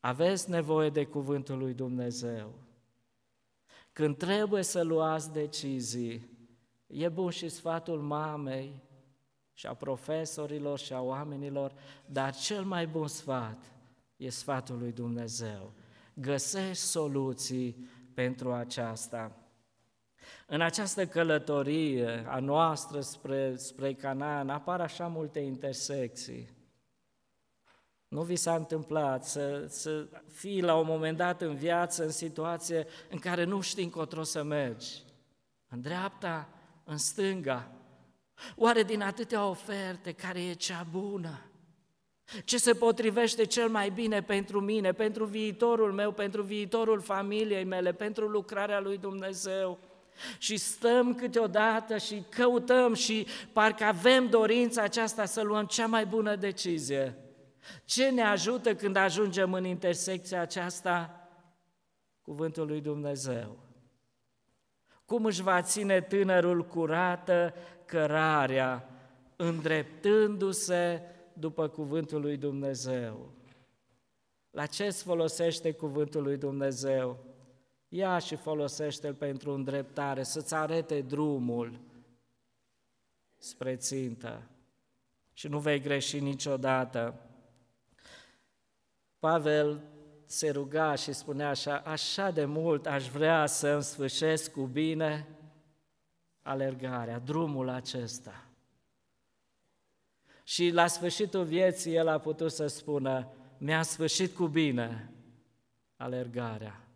aveți 0.00 0.50
nevoie 0.50 0.90
de 0.90 1.04
cuvântul 1.04 1.58
lui 1.58 1.74
Dumnezeu. 1.74 2.54
Când 3.92 4.16
trebuie 4.16 4.62
să 4.62 4.82
luați 4.82 5.32
decizii, 5.32 6.30
e 6.86 7.08
bun 7.08 7.30
și 7.30 7.48
sfatul 7.48 8.00
mamei 8.00 8.82
și 9.52 9.66
a 9.66 9.74
profesorilor 9.74 10.78
și 10.78 10.92
a 10.92 11.00
oamenilor, 11.00 11.74
dar 12.06 12.34
cel 12.34 12.64
mai 12.64 12.86
bun 12.86 13.06
sfat 13.06 13.72
e 14.16 14.30
sfatul 14.30 14.78
lui 14.78 14.92
Dumnezeu. 14.92 15.72
Găsești 16.14 16.84
soluții 16.84 17.88
pentru 18.14 18.52
aceasta. 18.52 19.37
În 20.46 20.60
această 20.60 21.06
călătorie 21.06 22.24
a 22.28 22.38
noastră 22.38 23.00
spre, 23.00 23.56
spre 23.56 23.94
Canaan 23.94 24.48
apar 24.48 24.80
așa 24.80 25.06
multe 25.06 25.38
intersecții. 25.38 26.56
Nu 28.08 28.22
vi 28.22 28.36
s-a 28.36 28.54
întâmplat 28.54 29.24
să, 29.24 29.64
să 29.68 30.06
fii 30.32 30.62
la 30.62 30.74
un 30.76 30.86
moment 30.86 31.16
dat 31.16 31.42
în 31.42 31.54
viață, 31.54 32.04
în 32.04 32.10
situație 32.10 32.86
în 33.10 33.18
care 33.18 33.44
nu 33.44 33.60
știi 33.60 33.84
încotro 33.84 34.22
să 34.22 34.42
mergi. 34.42 35.02
În 35.68 35.80
dreapta, 35.80 36.48
în 36.84 36.98
stânga. 36.98 37.70
Oare 38.56 38.82
din 38.82 39.02
atâtea 39.02 39.48
oferte, 39.48 40.12
care 40.12 40.42
e 40.44 40.52
cea 40.52 40.86
bună? 40.90 41.42
Ce 42.44 42.58
se 42.58 42.72
potrivește 42.72 43.44
cel 43.44 43.68
mai 43.68 43.90
bine 43.90 44.22
pentru 44.22 44.60
mine, 44.60 44.92
pentru 44.92 45.24
viitorul 45.24 45.92
meu, 45.92 46.12
pentru 46.12 46.42
viitorul 46.42 47.00
familiei 47.00 47.64
mele, 47.64 47.92
pentru 47.92 48.26
lucrarea 48.26 48.80
lui 48.80 48.98
Dumnezeu? 48.98 49.78
Și 50.38 50.56
stăm 50.56 51.14
câteodată 51.14 51.98
și 51.98 52.22
căutăm 52.28 52.94
și 52.94 53.26
parcă 53.52 53.84
avem 53.84 54.28
dorința 54.28 54.82
aceasta 54.82 55.24
să 55.24 55.42
luăm 55.42 55.64
cea 55.64 55.86
mai 55.86 56.06
bună 56.06 56.36
decizie. 56.36 57.16
Ce 57.84 58.10
ne 58.10 58.22
ajută 58.22 58.74
când 58.74 58.96
ajungem 58.96 59.52
în 59.52 59.64
intersecția 59.64 60.40
aceasta? 60.40 61.28
Cuvântul 62.22 62.66
lui 62.66 62.80
Dumnezeu. 62.80 63.58
Cum 65.04 65.24
își 65.24 65.42
va 65.42 65.62
ține 65.62 66.00
tânărul 66.00 66.64
curată 66.64 67.54
cărarea, 67.84 68.88
îndreptându-se 69.36 71.02
după 71.32 71.68
cuvântul 71.68 72.20
lui 72.20 72.36
Dumnezeu? 72.36 73.32
La 74.50 74.66
ce 74.66 74.84
îți 74.86 75.02
folosește 75.02 75.72
cuvântul 75.72 76.22
lui 76.22 76.36
Dumnezeu? 76.36 77.18
Ia 77.88 78.18
și 78.18 78.36
folosește-l 78.36 79.14
pentru 79.14 79.52
îndreptare, 79.52 80.22
să-ți 80.22 80.54
arete 80.54 81.00
drumul 81.00 81.80
spre 83.38 83.76
țintă 83.76 84.42
și 85.32 85.48
nu 85.48 85.58
vei 85.58 85.80
greși 85.80 86.20
niciodată. 86.20 87.20
Pavel 89.18 89.82
se 90.24 90.50
ruga 90.50 90.94
și 90.94 91.12
spunea 91.12 91.48
așa, 91.48 91.78
așa 91.78 92.30
de 92.30 92.44
mult 92.44 92.86
aș 92.86 93.08
vrea 93.08 93.46
să 93.46 93.68
îmi 93.68 93.82
sfârșesc 93.82 94.52
cu 94.52 94.66
bine 94.66 95.28
alergarea, 96.42 97.18
drumul 97.18 97.68
acesta. 97.68 98.44
Și 100.44 100.70
la 100.70 100.86
sfârșitul 100.86 101.44
vieții 101.44 101.94
el 101.94 102.08
a 102.08 102.18
putut 102.18 102.52
să 102.52 102.66
spună, 102.66 103.28
mi-a 103.58 103.82
sfârșit 103.82 104.34
cu 104.34 104.46
bine 104.46 105.12
alergarea. 105.96 106.87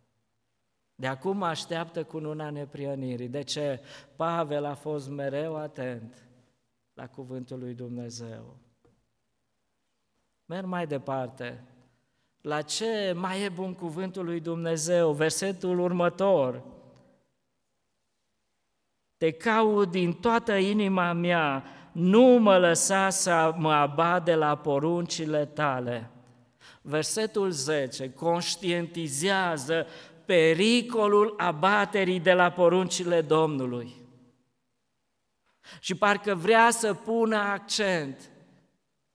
De 1.02 1.08
acum 1.08 1.36
mă 1.36 1.46
așteaptă 1.46 2.04
cu 2.04 2.18
luna 2.18 2.50
neprionirii. 2.50 3.28
De 3.28 3.42
ce? 3.42 3.80
Pavel 4.16 4.64
a 4.64 4.74
fost 4.74 5.10
mereu 5.10 5.56
atent 5.56 6.28
la 6.94 7.06
cuvântul 7.06 7.58
lui 7.58 7.74
Dumnezeu. 7.74 8.56
Merg 10.44 10.66
mai 10.66 10.86
departe. 10.86 11.64
La 12.40 12.60
ce 12.60 13.12
mai 13.16 13.42
e 13.42 13.48
bun 13.48 13.74
cuvântul 13.74 14.24
lui 14.24 14.40
Dumnezeu? 14.40 15.12
Versetul 15.12 15.78
următor. 15.78 16.62
Te 19.16 19.30
caut 19.30 19.90
din 19.90 20.12
toată 20.12 20.52
inima 20.52 21.12
mea, 21.12 21.64
nu 21.92 22.22
mă 22.22 22.58
lăsa 22.58 23.10
să 23.10 23.54
mă 23.56 23.72
abad 23.72 24.24
de 24.24 24.34
la 24.34 24.56
poruncile 24.56 25.46
tale. 25.46 26.10
Versetul 26.82 27.50
10 27.50 28.12
conștientizează 28.12 29.86
pericolul 30.24 31.34
abaterii 31.36 32.20
de 32.20 32.32
la 32.32 32.50
poruncile 32.50 33.20
Domnului. 33.20 33.94
Și 35.80 35.94
parcă 35.94 36.34
vrea 36.34 36.70
să 36.70 36.94
pună 36.94 37.36
accent 37.36 38.30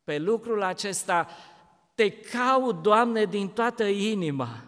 pe 0.03 0.17
lucrul 0.17 0.63
acesta, 0.63 1.27
te 1.95 2.09
caut, 2.09 2.81
Doamne, 2.81 3.25
din 3.25 3.47
toată 3.47 3.83
inima. 3.83 4.63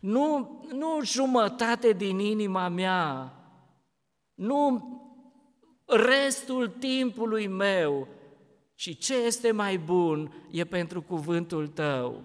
Nu, 0.00 0.60
nu 0.72 0.98
jumătate 1.02 1.92
din 1.92 2.18
inima 2.18 2.68
mea, 2.68 3.32
nu 4.34 4.96
restul 5.86 6.68
timpului 6.68 7.46
meu, 7.46 8.08
ci 8.74 8.98
ce 8.98 9.16
este 9.16 9.50
mai 9.50 9.78
bun 9.78 10.46
e 10.50 10.64
pentru 10.64 11.02
cuvântul 11.02 11.68
tău. 11.68 12.22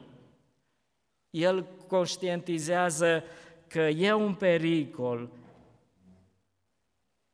El 1.33 1.67
conștientizează 1.87 3.23
că 3.67 3.79
e 3.79 4.13
un 4.13 4.33
pericol. 4.33 5.29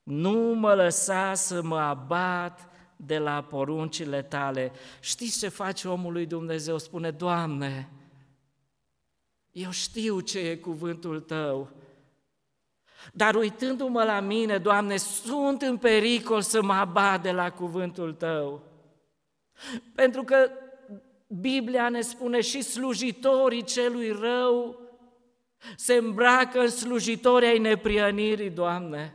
Nu 0.04 0.54
mă 0.56 0.74
lăsa 0.74 1.34
să 1.34 1.62
mă 1.62 1.80
abat 1.80 2.70
de 2.96 3.18
la 3.18 3.44
poruncile 3.44 4.22
tale. 4.22 4.72
Știți 5.00 5.40
ce 5.40 5.48
face 5.48 5.88
omul 5.88 6.14
lui 6.14 6.26
Dumnezeu? 6.26 6.78
Spune, 6.78 7.12
Doamne, 7.12 7.90
eu 9.52 9.72
știu 9.72 10.20
ce 10.20 10.40
e 10.40 10.56
cuvântul 10.56 11.20
Tău, 11.20 11.70
dar 13.14 13.36
uitându-mă 13.36 14.04
la 14.04 14.20
mine, 14.20 14.58
Doamne, 14.58 14.98
sunt 14.98 15.62
în 15.62 15.78
pericol 15.78 16.42
să 16.42 16.62
mă 16.62 16.74
abat 16.74 17.22
de 17.22 17.32
la 17.32 17.52
cuvântul 17.52 18.14
Tău. 18.14 18.64
Pentru 19.96 20.24
că 20.24 20.50
Biblia 21.32 21.90
ne 21.90 22.02
spune 22.02 22.42
și 22.42 22.62
slujitorii 22.62 23.64
celui 23.64 24.12
rău 24.12 24.80
se 25.76 25.94
îmbracă 25.94 26.60
în 26.60 26.70
slujitori 26.70 27.46
ai 27.46 27.58
neprianirii, 27.58 28.50
Doamne. 28.50 29.14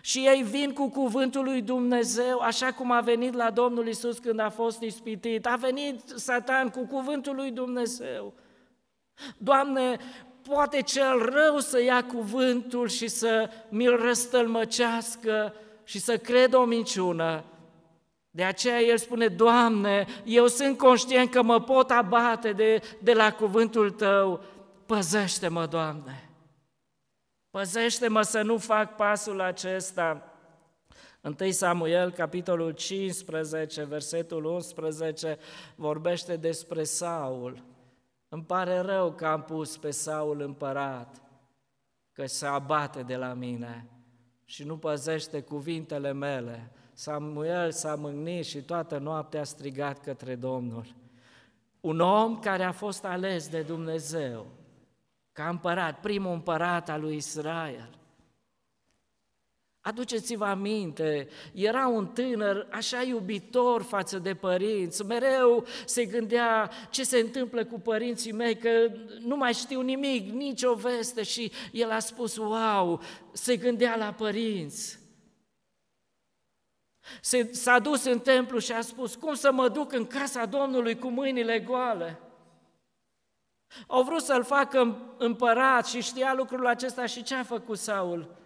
Și 0.00 0.18
ei 0.18 0.42
vin 0.42 0.72
cu 0.72 0.88
cuvântul 0.88 1.44
lui 1.44 1.62
Dumnezeu, 1.62 2.38
așa 2.38 2.72
cum 2.72 2.90
a 2.90 3.00
venit 3.00 3.34
la 3.34 3.50
Domnul 3.50 3.88
Isus 3.88 4.18
când 4.18 4.38
a 4.38 4.48
fost 4.48 4.80
ispitit. 4.80 5.46
A 5.46 5.56
venit 5.56 6.00
Satan 6.14 6.68
cu 6.68 6.86
cuvântul 6.86 7.34
lui 7.34 7.50
Dumnezeu. 7.50 8.34
Doamne, 9.38 9.98
poate 10.42 10.82
cel 10.82 11.18
rău 11.18 11.58
să 11.58 11.82
ia 11.82 12.04
cuvântul 12.04 12.88
și 12.88 13.08
să 13.08 13.50
mi-l 13.68 13.96
răstălmăcească 13.96 15.54
și 15.84 15.98
să 15.98 16.16
cred 16.16 16.54
o 16.54 16.64
minciună. 16.64 17.44
De 18.30 18.44
aceea 18.44 18.80
el 18.80 18.98
spune, 18.98 19.28
Doamne, 19.28 20.06
eu 20.24 20.46
sunt 20.46 20.78
conștient 20.78 21.30
că 21.30 21.42
mă 21.42 21.60
pot 21.60 21.90
abate 21.90 22.52
de, 22.52 22.80
de 23.02 23.12
la 23.12 23.32
cuvântul 23.32 23.90
Tău, 23.90 24.42
păzește-mă, 24.86 25.66
Doamne. 25.66 26.30
Păzește-mă 27.50 28.22
să 28.22 28.42
nu 28.42 28.58
fac 28.58 28.96
pasul 28.96 29.40
acesta. 29.40 30.24
1 31.40 31.50
Samuel, 31.50 32.10
capitolul 32.10 32.70
15, 32.70 33.84
versetul 33.84 34.44
11, 34.44 35.38
vorbește 35.74 36.36
despre 36.36 36.84
Saul. 36.84 37.64
Îmi 38.28 38.44
pare 38.44 38.78
rău 38.78 39.12
că 39.12 39.26
am 39.26 39.42
pus 39.42 39.76
pe 39.76 39.90
Saul 39.90 40.40
împărat, 40.40 41.22
că 42.12 42.26
se 42.26 42.46
abate 42.46 43.02
de 43.02 43.16
la 43.16 43.32
mine 43.32 43.90
și 44.44 44.64
nu 44.64 44.78
păzește 44.78 45.40
cuvintele 45.40 46.12
mele. 46.12 46.72
Samuel 47.00 47.72
s-a 47.72 47.94
mâgnit 47.94 48.44
și 48.44 48.58
toată 48.58 48.98
noaptea 48.98 49.40
a 49.40 49.44
strigat 49.44 50.00
către 50.00 50.34
Domnul. 50.34 50.94
Un 51.80 52.00
om 52.00 52.38
care 52.38 52.62
a 52.64 52.72
fost 52.72 53.04
ales 53.04 53.48
de 53.48 53.60
Dumnezeu, 53.60 54.46
ca 55.32 55.48
împărat, 55.48 56.00
primul 56.00 56.32
împărat 56.32 56.88
al 56.88 57.00
lui 57.00 57.16
Israel. 57.16 57.98
Aduceți-vă 59.80 60.44
aminte, 60.44 61.28
era 61.54 61.86
un 61.86 62.06
tânăr 62.06 62.68
așa 62.70 63.02
iubitor 63.02 63.82
față 63.82 64.18
de 64.18 64.34
părinți, 64.34 65.04
mereu 65.04 65.64
se 65.84 66.04
gândea 66.04 66.70
ce 66.90 67.04
se 67.04 67.18
întâmplă 67.18 67.64
cu 67.64 67.80
părinții 67.80 68.32
mei, 68.32 68.56
că 68.56 68.90
nu 69.20 69.36
mai 69.36 69.52
știu 69.52 69.80
nimic, 69.80 70.32
nicio 70.32 70.74
veste 70.74 71.22
și 71.22 71.52
el 71.72 71.90
a 71.90 71.98
spus, 71.98 72.36
wow, 72.36 73.00
se 73.32 73.56
gândea 73.56 73.96
la 73.96 74.12
părinți. 74.12 74.99
Se, 77.20 77.52
s-a 77.52 77.78
dus 77.78 78.04
în 78.04 78.18
templu 78.18 78.58
și 78.58 78.72
a 78.72 78.80
spus, 78.80 79.14
cum 79.14 79.34
să 79.34 79.52
mă 79.52 79.68
duc 79.68 79.92
în 79.92 80.06
casa 80.06 80.46
Domnului 80.46 80.98
cu 80.98 81.08
mâinile 81.08 81.60
goale? 81.60 82.18
Au 83.86 84.02
vrut 84.02 84.22
să-l 84.22 84.44
facă 84.44 84.96
împărat 85.18 85.86
și 85.86 86.02
știa 86.02 86.34
lucrul 86.34 86.66
acesta 86.66 87.06
și 87.06 87.22
ce 87.22 87.34
a 87.34 87.42
făcut 87.42 87.78
Saul? 87.78 88.36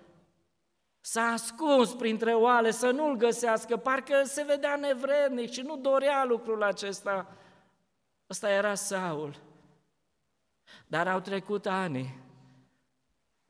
S-a 1.00 1.22
ascuns 1.22 1.94
printre 1.94 2.34
oale 2.34 2.70
să 2.70 2.90
nu-l 2.90 3.16
găsească, 3.16 3.76
parcă 3.76 4.22
se 4.24 4.42
vedea 4.42 4.76
nevrednic 4.76 5.50
și 5.50 5.60
nu 5.60 5.76
dorea 5.76 6.24
lucrul 6.24 6.62
acesta. 6.62 7.26
Ăsta 8.30 8.50
era 8.50 8.74
Saul. 8.74 9.34
Dar 10.86 11.08
au 11.08 11.20
trecut 11.20 11.66
ani. 11.66 12.23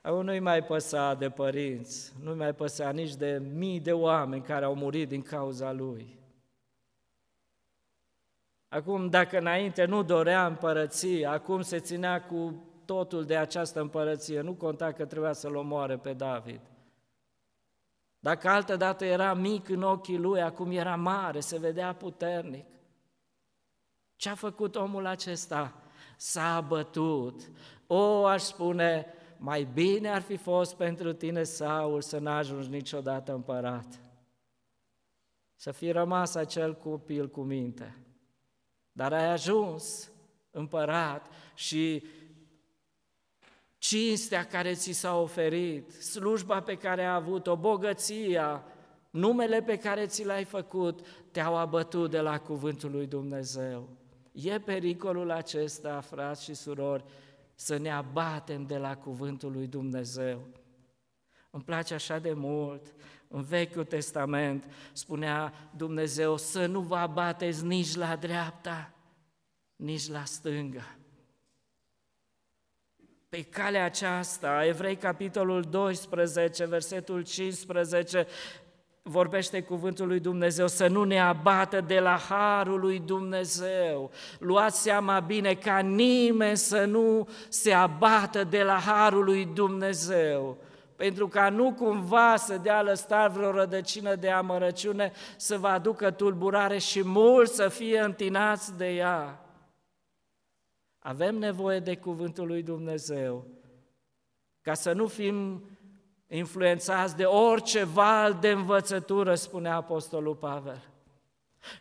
Au 0.05 0.23
nu-i 0.23 0.39
mai 0.39 0.65
păsa 0.65 1.15
de 1.15 1.31
părinți, 1.31 2.13
nu-i 2.23 2.35
mai 2.35 2.55
păsa 2.55 2.91
nici 2.91 3.15
de 3.15 3.43
mii 3.55 3.81
de 3.81 3.93
oameni 3.93 4.43
care 4.43 4.65
au 4.65 4.75
murit 4.75 5.09
din 5.09 5.23
cauza 5.23 5.73
lui. 5.73 6.19
Acum, 8.69 9.09
dacă 9.09 9.39
înainte 9.39 9.85
nu 9.85 10.03
dorea 10.03 10.47
împărăție, 10.47 11.27
acum 11.27 11.61
se 11.61 11.79
ținea 11.79 12.23
cu 12.23 12.63
totul 12.85 13.25
de 13.25 13.37
această 13.37 13.81
împărăție, 13.81 14.41
nu 14.41 14.53
conta 14.53 14.93
că 14.93 15.05
trebuia 15.05 15.33
să-l 15.33 15.55
omoare 15.57 15.97
pe 15.97 16.13
David. 16.13 16.61
Dacă 18.19 18.49
altă 18.49 18.77
dată 18.77 19.05
era 19.05 19.35
mic 19.35 19.69
în 19.69 19.83
ochii 19.83 20.19
lui, 20.19 20.43
acum 20.43 20.71
era 20.71 20.97
mare, 20.97 21.41
se 21.41 21.59
vedea 21.59 21.95
puternic. 21.95 22.67
Ce 24.17 24.29
a 24.29 24.35
făcut 24.35 24.77
omul 24.77 25.07
acesta? 25.07 25.75
S-a 26.17 26.55
abătut. 26.55 27.51
O, 27.87 28.27
aș 28.27 28.43
spune, 28.43 29.07
mai 29.45 29.65
bine 29.65 30.09
ar 30.09 30.21
fi 30.21 30.37
fost 30.37 30.75
pentru 30.75 31.13
tine, 31.13 31.43
Saul, 31.43 32.01
să 32.01 32.19
n-ajungi 32.19 32.69
niciodată 32.69 33.33
împărat. 33.33 34.01
Să 35.55 35.71
fi 35.71 35.91
rămas 35.91 36.35
acel 36.35 36.75
copil 36.75 37.29
cu 37.29 37.41
minte. 37.41 37.97
Dar 38.93 39.13
ai 39.13 39.31
ajuns 39.31 40.11
împărat 40.51 41.27
și 41.55 42.05
cinstea 43.79 44.47
care 44.47 44.75
ți 44.75 44.93
s-a 44.93 45.21
oferit, 45.21 45.91
slujba 45.91 46.61
pe 46.61 46.77
care 46.77 47.05
ai 47.05 47.15
avut-o, 47.15 47.57
bogăția, 47.57 48.65
numele 49.11 49.63
pe 49.63 49.77
care 49.77 50.07
ți 50.07 50.25
l-ai 50.25 50.45
făcut, 50.45 51.07
te-au 51.31 51.57
abătut 51.57 52.11
de 52.11 52.21
la 52.21 52.41
cuvântul 52.41 52.91
lui 52.91 53.07
Dumnezeu. 53.07 53.89
E 54.33 54.59
pericolul 54.59 55.31
acesta, 55.31 56.01
frați 56.01 56.45
și 56.45 56.55
surori, 56.55 57.05
să 57.55 57.77
ne 57.77 57.91
abatem 57.91 58.67
de 58.67 58.77
la 58.77 58.97
cuvântul 58.97 59.53
lui 59.53 59.67
Dumnezeu. 59.67 60.47
Îmi 61.51 61.63
place 61.63 61.95
așa 61.95 62.19
de 62.19 62.33
mult, 62.33 62.95
în 63.29 63.43
Vechiul 63.43 63.85
Testament 63.85 64.71
spunea 64.93 65.53
Dumnezeu 65.77 66.37
să 66.37 66.67
nu 66.67 66.81
vă 66.81 66.97
abateți 66.97 67.65
nici 67.65 67.95
la 67.95 68.17
dreapta, 68.17 68.95
nici 69.77 70.09
la 70.09 70.25
stânga. 70.25 70.97
Pe 73.29 73.43
calea 73.43 73.85
aceasta, 73.85 74.65
Evrei 74.65 74.97
capitolul 74.97 75.63
12, 75.63 76.65
versetul 76.65 77.23
15, 77.23 78.27
vorbește 79.07 79.63
cuvântul 79.63 80.07
lui 80.07 80.21
Dumnezeu, 80.21 80.67
să 80.67 80.87
nu 80.87 81.05
ne 81.05 81.21
abată 81.21 81.81
de 81.81 81.99
la 81.99 82.17
harul 82.17 82.81
lui 82.81 82.99
Dumnezeu. 82.99 84.11
Luați 84.39 84.83
seama 84.83 85.21
bine 85.21 85.55
ca 85.55 85.79
nimeni 85.79 86.57
să 86.57 86.85
nu 86.85 87.29
se 87.49 87.73
abată 87.73 88.45
de 88.45 88.63
la 88.63 88.79
harul 88.79 89.25
lui 89.25 89.45
Dumnezeu 89.45 90.57
pentru 90.97 91.29
ca 91.29 91.49
nu 91.49 91.73
cumva 91.73 92.37
să 92.37 92.57
dea 92.57 92.83
lăstar 92.83 93.31
vreo 93.31 93.51
rădăcină 93.51 94.15
de 94.15 94.31
amărăciune, 94.31 95.13
să 95.37 95.59
vă 95.59 95.69
aducă 95.69 96.11
tulburare 96.11 96.79
și 96.79 97.05
mulți 97.05 97.55
să 97.55 97.69
fie 97.69 98.01
întinați 98.01 98.77
de 98.77 98.95
ea. 98.95 99.45
Avem 100.99 101.39
nevoie 101.39 101.79
de 101.79 101.97
cuvântul 101.97 102.47
lui 102.47 102.63
Dumnezeu 102.63 103.47
ca 104.61 104.75
să 104.75 104.93
nu 104.93 105.07
fim 105.07 105.63
influențați 106.37 107.17
de 107.17 107.25
orice 107.25 107.85
val 107.85 108.39
de 108.41 108.51
învățătură, 108.51 109.35
spune 109.35 109.69
Apostolul 109.69 110.35
Pavel. 110.35 110.83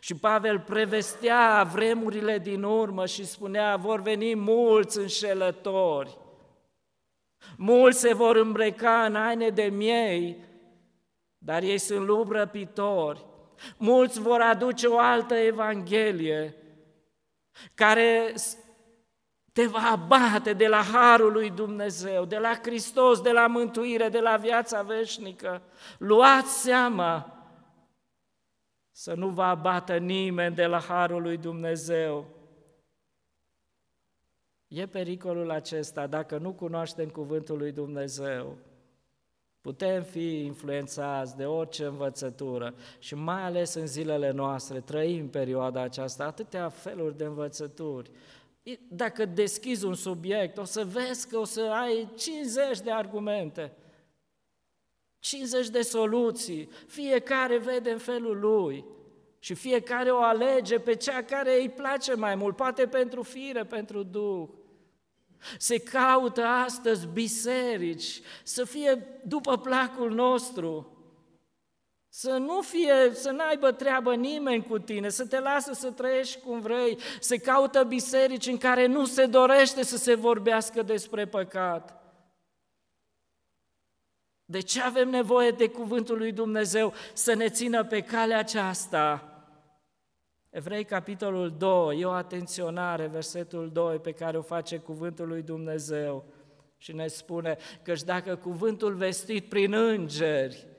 Și 0.00 0.14
Pavel 0.14 0.60
prevestea 0.60 1.68
vremurile 1.72 2.38
din 2.38 2.62
urmă 2.62 3.06
și 3.06 3.24
spunea, 3.24 3.76
vor 3.76 4.00
veni 4.00 4.34
mulți 4.34 4.98
înșelători. 4.98 6.18
Mulți 7.56 7.98
se 7.98 8.14
vor 8.14 8.36
îmbrăca 8.36 9.04
în 9.04 9.14
haine 9.14 9.48
de 9.48 9.62
miei, 9.62 10.36
dar 11.38 11.62
ei 11.62 11.78
sunt 11.78 12.06
lupi 12.06 12.32
răpitori. 12.32 13.24
Mulți 13.76 14.20
vor 14.20 14.40
aduce 14.40 14.86
o 14.86 14.98
altă 14.98 15.34
evanghelie 15.34 16.54
care 17.74 18.32
te 19.54 19.66
va 19.66 19.90
abate 19.90 20.52
de 20.52 20.66
la 20.66 20.82
harul 20.82 21.32
lui 21.32 21.50
Dumnezeu, 21.50 22.24
de 22.24 22.38
la 22.38 22.58
Hristos, 22.62 23.20
de 23.20 23.30
la 23.30 23.46
mântuire, 23.46 24.08
de 24.08 24.20
la 24.20 24.36
viața 24.36 24.82
veșnică. 24.82 25.62
Luați 25.98 26.62
seama 26.62 27.34
să 28.90 29.14
nu 29.14 29.28
vă 29.28 29.42
abată 29.42 29.96
nimeni 29.96 30.54
de 30.54 30.66
la 30.66 30.80
harul 30.80 31.22
lui 31.22 31.36
Dumnezeu. 31.36 32.26
E 34.68 34.86
pericolul 34.86 35.50
acesta 35.50 36.06
dacă 36.06 36.38
nu 36.38 36.52
cunoaștem 36.52 37.08
cuvântul 37.08 37.58
lui 37.58 37.72
Dumnezeu. 37.72 38.56
Putem 39.60 40.02
fi 40.02 40.44
influențați 40.44 41.36
de 41.36 41.46
orice 41.46 41.84
învățătură 41.84 42.74
și 42.98 43.14
mai 43.14 43.42
ales 43.42 43.74
în 43.74 43.86
zilele 43.86 44.30
noastre 44.30 44.80
trăim 44.80 45.28
perioada 45.28 45.80
aceasta, 45.80 46.24
atâtea 46.24 46.68
feluri 46.68 47.16
de 47.16 47.24
învățături. 47.24 48.10
Dacă 48.88 49.24
deschizi 49.24 49.84
un 49.84 49.94
subiect, 49.94 50.58
o 50.58 50.64
să 50.64 50.84
vezi 50.84 51.28
că 51.28 51.38
o 51.38 51.44
să 51.44 51.60
ai 51.60 52.08
50 52.16 52.80
de 52.80 52.90
argumente, 52.90 53.72
50 55.18 55.68
de 55.68 55.82
soluții, 55.82 56.68
fiecare 56.86 57.58
vede 57.58 57.90
în 57.90 57.98
felul 57.98 58.38
lui 58.38 58.84
și 59.38 59.54
fiecare 59.54 60.10
o 60.10 60.22
alege 60.22 60.78
pe 60.78 60.94
cea 60.94 61.22
care 61.22 61.60
îi 61.60 61.68
place 61.68 62.14
mai 62.14 62.34
mult, 62.34 62.56
poate 62.56 62.86
pentru 62.86 63.22
fire, 63.22 63.64
pentru 63.64 64.02
duh. 64.02 64.48
Se 65.58 65.78
caută 65.78 66.42
astăzi 66.42 67.06
biserici 67.06 68.20
să 68.42 68.64
fie 68.64 69.20
după 69.24 69.58
placul 69.58 70.10
nostru, 70.10 70.93
să 72.16 72.30
nu 72.30 72.60
fie, 72.60 73.10
să 73.12 73.30
n-aibă 73.30 73.72
treabă 73.72 74.14
nimeni 74.14 74.66
cu 74.66 74.78
tine, 74.78 75.08
să 75.08 75.26
te 75.26 75.40
lasă 75.40 75.72
să 75.72 75.90
trăiești 75.90 76.40
cum 76.40 76.60
vrei. 76.60 76.98
Se 77.20 77.36
caută 77.36 77.84
biserici 77.84 78.46
în 78.46 78.58
care 78.58 78.86
nu 78.86 79.04
se 79.04 79.26
dorește 79.26 79.82
să 79.82 79.96
se 79.96 80.14
vorbească 80.14 80.82
despre 80.82 81.26
păcat. 81.26 82.02
De 84.44 84.60
ce 84.60 84.82
avem 84.82 85.08
nevoie 85.08 85.50
de 85.50 85.68
cuvântul 85.68 86.18
lui 86.18 86.32
Dumnezeu 86.32 86.92
să 87.12 87.34
ne 87.34 87.48
țină 87.48 87.84
pe 87.84 88.00
calea 88.00 88.38
aceasta? 88.38 89.28
Evrei, 90.50 90.84
capitolul 90.84 91.54
2, 91.58 92.00
e 92.00 92.04
o 92.04 92.10
atenționare, 92.10 93.06
versetul 93.06 93.70
2, 93.72 93.98
pe 93.98 94.12
care 94.12 94.38
o 94.38 94.42
face 94.42 94.78
cuvântul 94.78 95.28
lui 95.28 95.42
Dumnezeu 95.42 96.24
și 96.76 96.92
ne 96.92 97.06
spune 97.06 97.56
că 97.82 97.94
și 97.94 98.04
dacă 98.04 98.36
cuvântul 98.36 98.94
vestit 98.94 99.48
prin 99.48 99.72
îngeri 99.72 100.73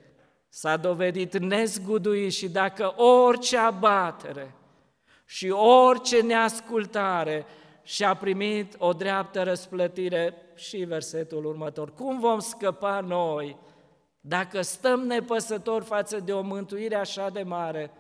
s-a 0.55 0.77
dovedit 0.77 1.37
nezguduit 1.37 2.33
și 2.33 2.49
dacă 2.49 3.01
orice 3.01 3.57
abatere 3.57 4.55
și 5.25 5.49
orice 5.49 6.21
neascultare 6.21 7.45
și-a 7.83 8.13
primit 8.13 8.75
o 8.77 8.93
dreaptă 8.93 9.43
răsplătire 9.43 10.33
și 10.55 10.77
versetul 10.77 11.45
următor. 11.45 11.93
Cum 11.93 12.19
vom 12.19 12.39
scăpa 12.39 12.99
noi 12.99 13.57
dacă 14.19 14.61
stăm 14.61 14.99
nepăsători 14.99 15.85
față 15.85 16.19
de 16.19 16.33
o 16.33 16.41
mântuire 16.41 16.95
așa 16.95 17.29
de 17.29 17.43
mare, 17.43 17.91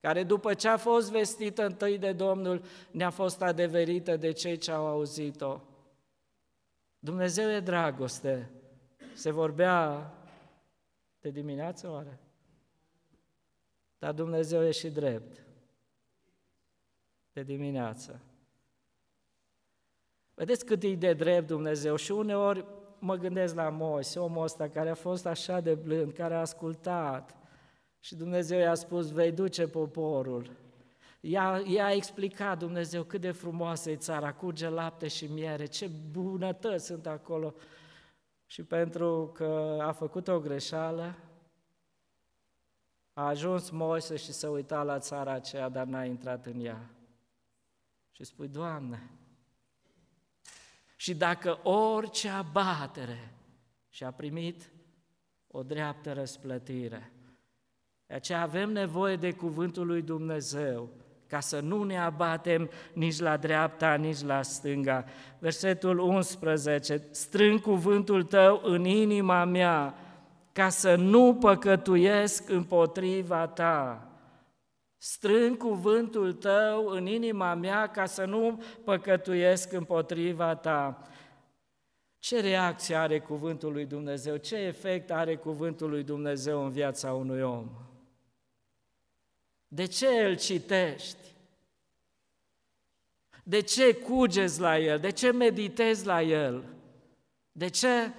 care 0.00 0.22
după 0.22 0.54
ce 0.54 0.68
a 0.68 0.76
fost 0.76 1.10
vestită 1.10 1.64
întâi 1.64 1.98
de 1.98 2.12
Domnul, 2.12 2.62
ne-a 2.90 3.10
fost 3.10 3.42
adeverită 3.42 4.16
de 4.16 4.32
cei 4.32 4.56
ce 4.56 4.70
au 4.72 4.86
auzit-o. 4.86 5.60
Dumnezeu 6.98 7.50
e 7.50 7.60
dragoste. 7.60 8.50
Se 9.14 9.30
vorbea 9.30 10.12
de 11.24 11.30
dimineață 11.30 11.90
oare? 11.90 12.18
Dar 13.98 14.12
Dumnezeu 14.12 14.64
e 14.64 14.70
și 14.70 14.90
drept. 14.90 15.44
De 17.32 17.42
dimineață. 17.42 18.20
Vedeți 20.34 20.64
cât 20.64 20.82
e 20.82 20.94
de 20.94 21.12
drept 21.12 21.46
Dumnezeu 21.46 21.96
și 21.96 22.12
uneori 22.12 22.64
mă 22.98 23.16
gândesc 23.16 23.54
la 23.54 23.68
Moise, 23.68 24.18
omul 24.18 24.42
ăsta 24.42 24.68
care 24.68 24.90
a 24.90 24.94
fost 24.94 25.26
așa 25.26 25.60
de 25.60 25.74
blând, 25.74 26.12
care 26.12 26.34
a 26.34 26.40
ascultat, 26.40 27.36
și 28.00 28.14
Dumnezeu 28.14 28.58
i-a 28.58 28.74
spus, 28.74 29.10
vei 29.10 29.32
duce 29.32 29.66
poporul. 29.66 30.50
I-a, 31.20 31.62
i-a 31.66 31.90
explicat 31.90 32.58
Dumnezeu 32.58 33.02
cât 33.02 33.20
de 33.20 33.30
frumoasă 33.30 33.90
e 33.90 33.96
țara, 33.96 34.32
curge 34.32 34.68
lapte 34.68 35.08
și 35.08 35.26
miere, 35.26 35.66
ce 35.66 35.90
bunătăți 36.10 36.86
sunt 36.86 37.06
acolo. 37.06 37.54
Și 38.46 38.62
pentru 38.62 39.30
că 39.34 39.78
a 39.80 39.92
făcut 39.92 40.28
o 40.28 40.40
greșeală, 40.40 41.14
a 43.12 43.26
ajuns 43.26 43.70
Moise 43.70 44.16
și 44.16 44.32
să 44.32 44.48
uita 44.48 44.82
la 44.82 44.98
țara 44.98 45.32
aceea, 45.32 45.68
dar 45.68 45.86
n-a 45.86 46.04
intrat 46.04 46.46
în 46.46 46.64
ea. 46.64 46.90
Și 48.10 48.24
spui, 48.24 48.48
Doamne, 48.48 49.10
și 50.96 51.14
dacă 51.14 51.68
orice 51.68 52.28
abatere 52.28 53.34
și-a 53.88 54.10
primit 54.10 54.70
o 55.46 55.62
dreaptă 55.62 56.12
răsplătire, 56.12 57.12
de 58.06 58.14
aceea 58.14 58.40
avem 58.40 58.70
nevoie 58.70 59.16
de 59.16 59.32
cuvântul 59.32 59.86
lui 59.86 60.02
Dumnezeu, 60.02 61.03
ca 61.34 61.40
să 61.40 61.60
nu 61.60 61.82
ne 61.82 61.98
abatem 61.98 62.70
nici 62.92 63.18
la 63.18 63.36
dreapta, 63.36 63.94
nici 63.94 64.22
la 64.22 64.42
stânga. 64.42 65.04
Versetul 65.38 65.98
11, 65.98 67.08
strâng 67.10 67.60
cuvântul 67.60 68.22
tău 68.22 68.60
în 68.64 68.84
inima 68.84 69.44
mea, 69.44 69.94
ca 70.52 70.68
să 70.68 70.94
nu 70.94 71.34
păcătuiesc 71.34 72.48
împotriva 72.48 73.46
ta. 73.46 74.08
Strâng 74.98 75.56
cuvântul 75.56 76.32
tău 76.32 76.86
în 76.86 77.06
inima 77.06 77.54
mea 77.54 77.86
ca 77.86 78.06
să 78.06 78.24
nu 78.24 78.62
păcătuiesc 78.84 79.72
împotriva 79.72 80.54
ta. 80.54 81.02
Ce 82.18 82.40
reacție 82.40 82.94
are 82.94 83.18
cuvântul 83.18 83.72
lui 83.72 83.84
Dumnezeu? 83.84 84.36
Ce 84.36 84.56
efect 84.56 85.10
are 85.10 85.36
cuvântul 85.36 85.90
lui 85.90 86.02
Dumnezeu 86.02 86.64
în 86.64 86.70
viața 86.70 87.12
unui 87.12 87.42
om? 87.42 87.68
De 89.74 89.84
ce 89.84 90.06
îl 90.06 90.36
citești? 90.36 91.16
De 93.42 93.60
ce 93.60 93.94
cugeți 93.94 94.60
la 94.60 94.78
el? 94.78 94.98
De 94.98 95.10
ce 95.10 95.30
meditezi 95.30 96.06
la 96.06 96.22
el? 96.22 96.64
De 97.52 97.68
ce? 97.68 98.12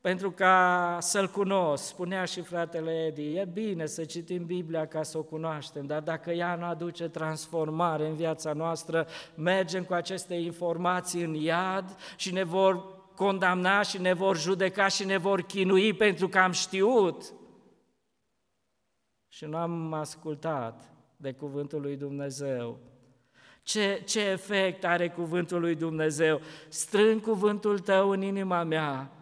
Pentru 0.00 0.30
ca 0.30 0.98
să-l 1.00 1.28
cunosc, 1.28 1.84
spunea 1.84 2.24
și 2.24 2.40
fratele 2.40 3.04
Edi, 3.06 3.36
e 3.36 3.48
bine 3.52 3.86
să 3.86 4.04
citim 4.04 4.44
Biblia 4.44 4.86
ca 4.86 5.02
să 5.02 5.18
o 5.18 5.22
cunoaștem, 5.22 5.86
dar 5.86 6.00
dacă 6.00 6.30
ea 6.30 6.54
nu 6.54 6.64
aduce 6.64 7.08
transformare 7.08 8.06
în 8.06 8.14
viața 8.14 8.52
noastră, 8.52 9.06
mergem 9.34 9.84
cu 9.84 9.92
aceste 9.92 10.34
informații 10.34 11.22
în 11.22 11.34
iad 11.34 11.96
și 12.16 12.32
ne 12.32 12.42
vor 12.42 13.00
condamna 13.14 13.82
și 13.82 14.00
ne 14.00 14.12
vor 14.12 14.38
judeca 14.38 14.88
și 14.88 15.04
ne 15.04 15.16
vor 15.16 15.42
chinui 15.42 15.92
pentru 15.92 16.28
că 16.28 16.38
am 16.38 16.52
știut 16.52 17.32
și 19.32 19.44
nu 19.44 19.56
am 19.56 19.92
ascultat 19.92 20.92
de 21.16 21.32
cuvântul 21.32 21.80
lui 21.80 21.96
Dumnezeu. 21.96 22.78
Ce, 23.62 24.02
ce 24.04 24.20
efect 24.20 24.84
are 24.84 25.10
cuvântul 25.10 25.60
lui 25.60 25.74
Dumnezeu? 25.74 26.40
Strâng 26.68 27.20
cuvântul 27.20 27.78
tău 27.78 28.10
în 28.10 28.22
inima 28.22 28.62
mea 28.62 29.12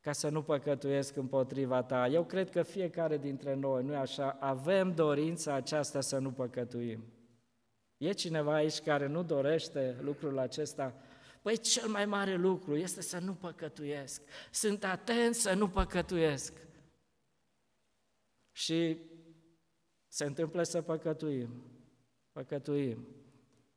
ca 0.00 0.12
să 0.12 0.28
nu 0.28 0.42
păcătuiesc 0.42 1.16
împotriva 1.16 1.82
ta. 1.82 2.06
Eu 2.06 2.24
cred 2.24 2.50
că 2.50 2.62
fiecare 2.62 3.18
dintre 3.18 3.54
noi, 3.54 3.82
nu 3.82 3.96
așa, 3.96 4.36
avem 4.40 4.94
dorința 4.94 5.54
aceasta 5.54 6.00
să 6.00 6.18
nu 6.18 6.30
păcătuim. 6.30 7.04
E 7.96 8.12
cineva 8.12 8.54
aici 8.54 8.80
care 8.80 9.06
nu 9.06 9.22
dorește 9.22 9.96
lucrul 10.00 10.38
acesta? 10.38 10.94
Păi 11.42 11.58
cel 11.58 11.88
mai 11.88 12.06
mare 12.06 12.34
lucru 12.34 12.76
este 12.76 13.02
să 13.02 13.18
nu 13.18 13.32
păcătuiesc. 13.32 14.22
Sunt 14.50 14.84
atent 14.84 15.34
să 15.34 15.54
nu 15.54 15.68
păcătuiesc. 15.68 16.68
Și 18.52 18.98
se 20.08 20.24
întâmplă 20.24 20.62
să 20.62 20.82
păcătuim. 20.82 21.62
Păcătuim. 22.32 23.06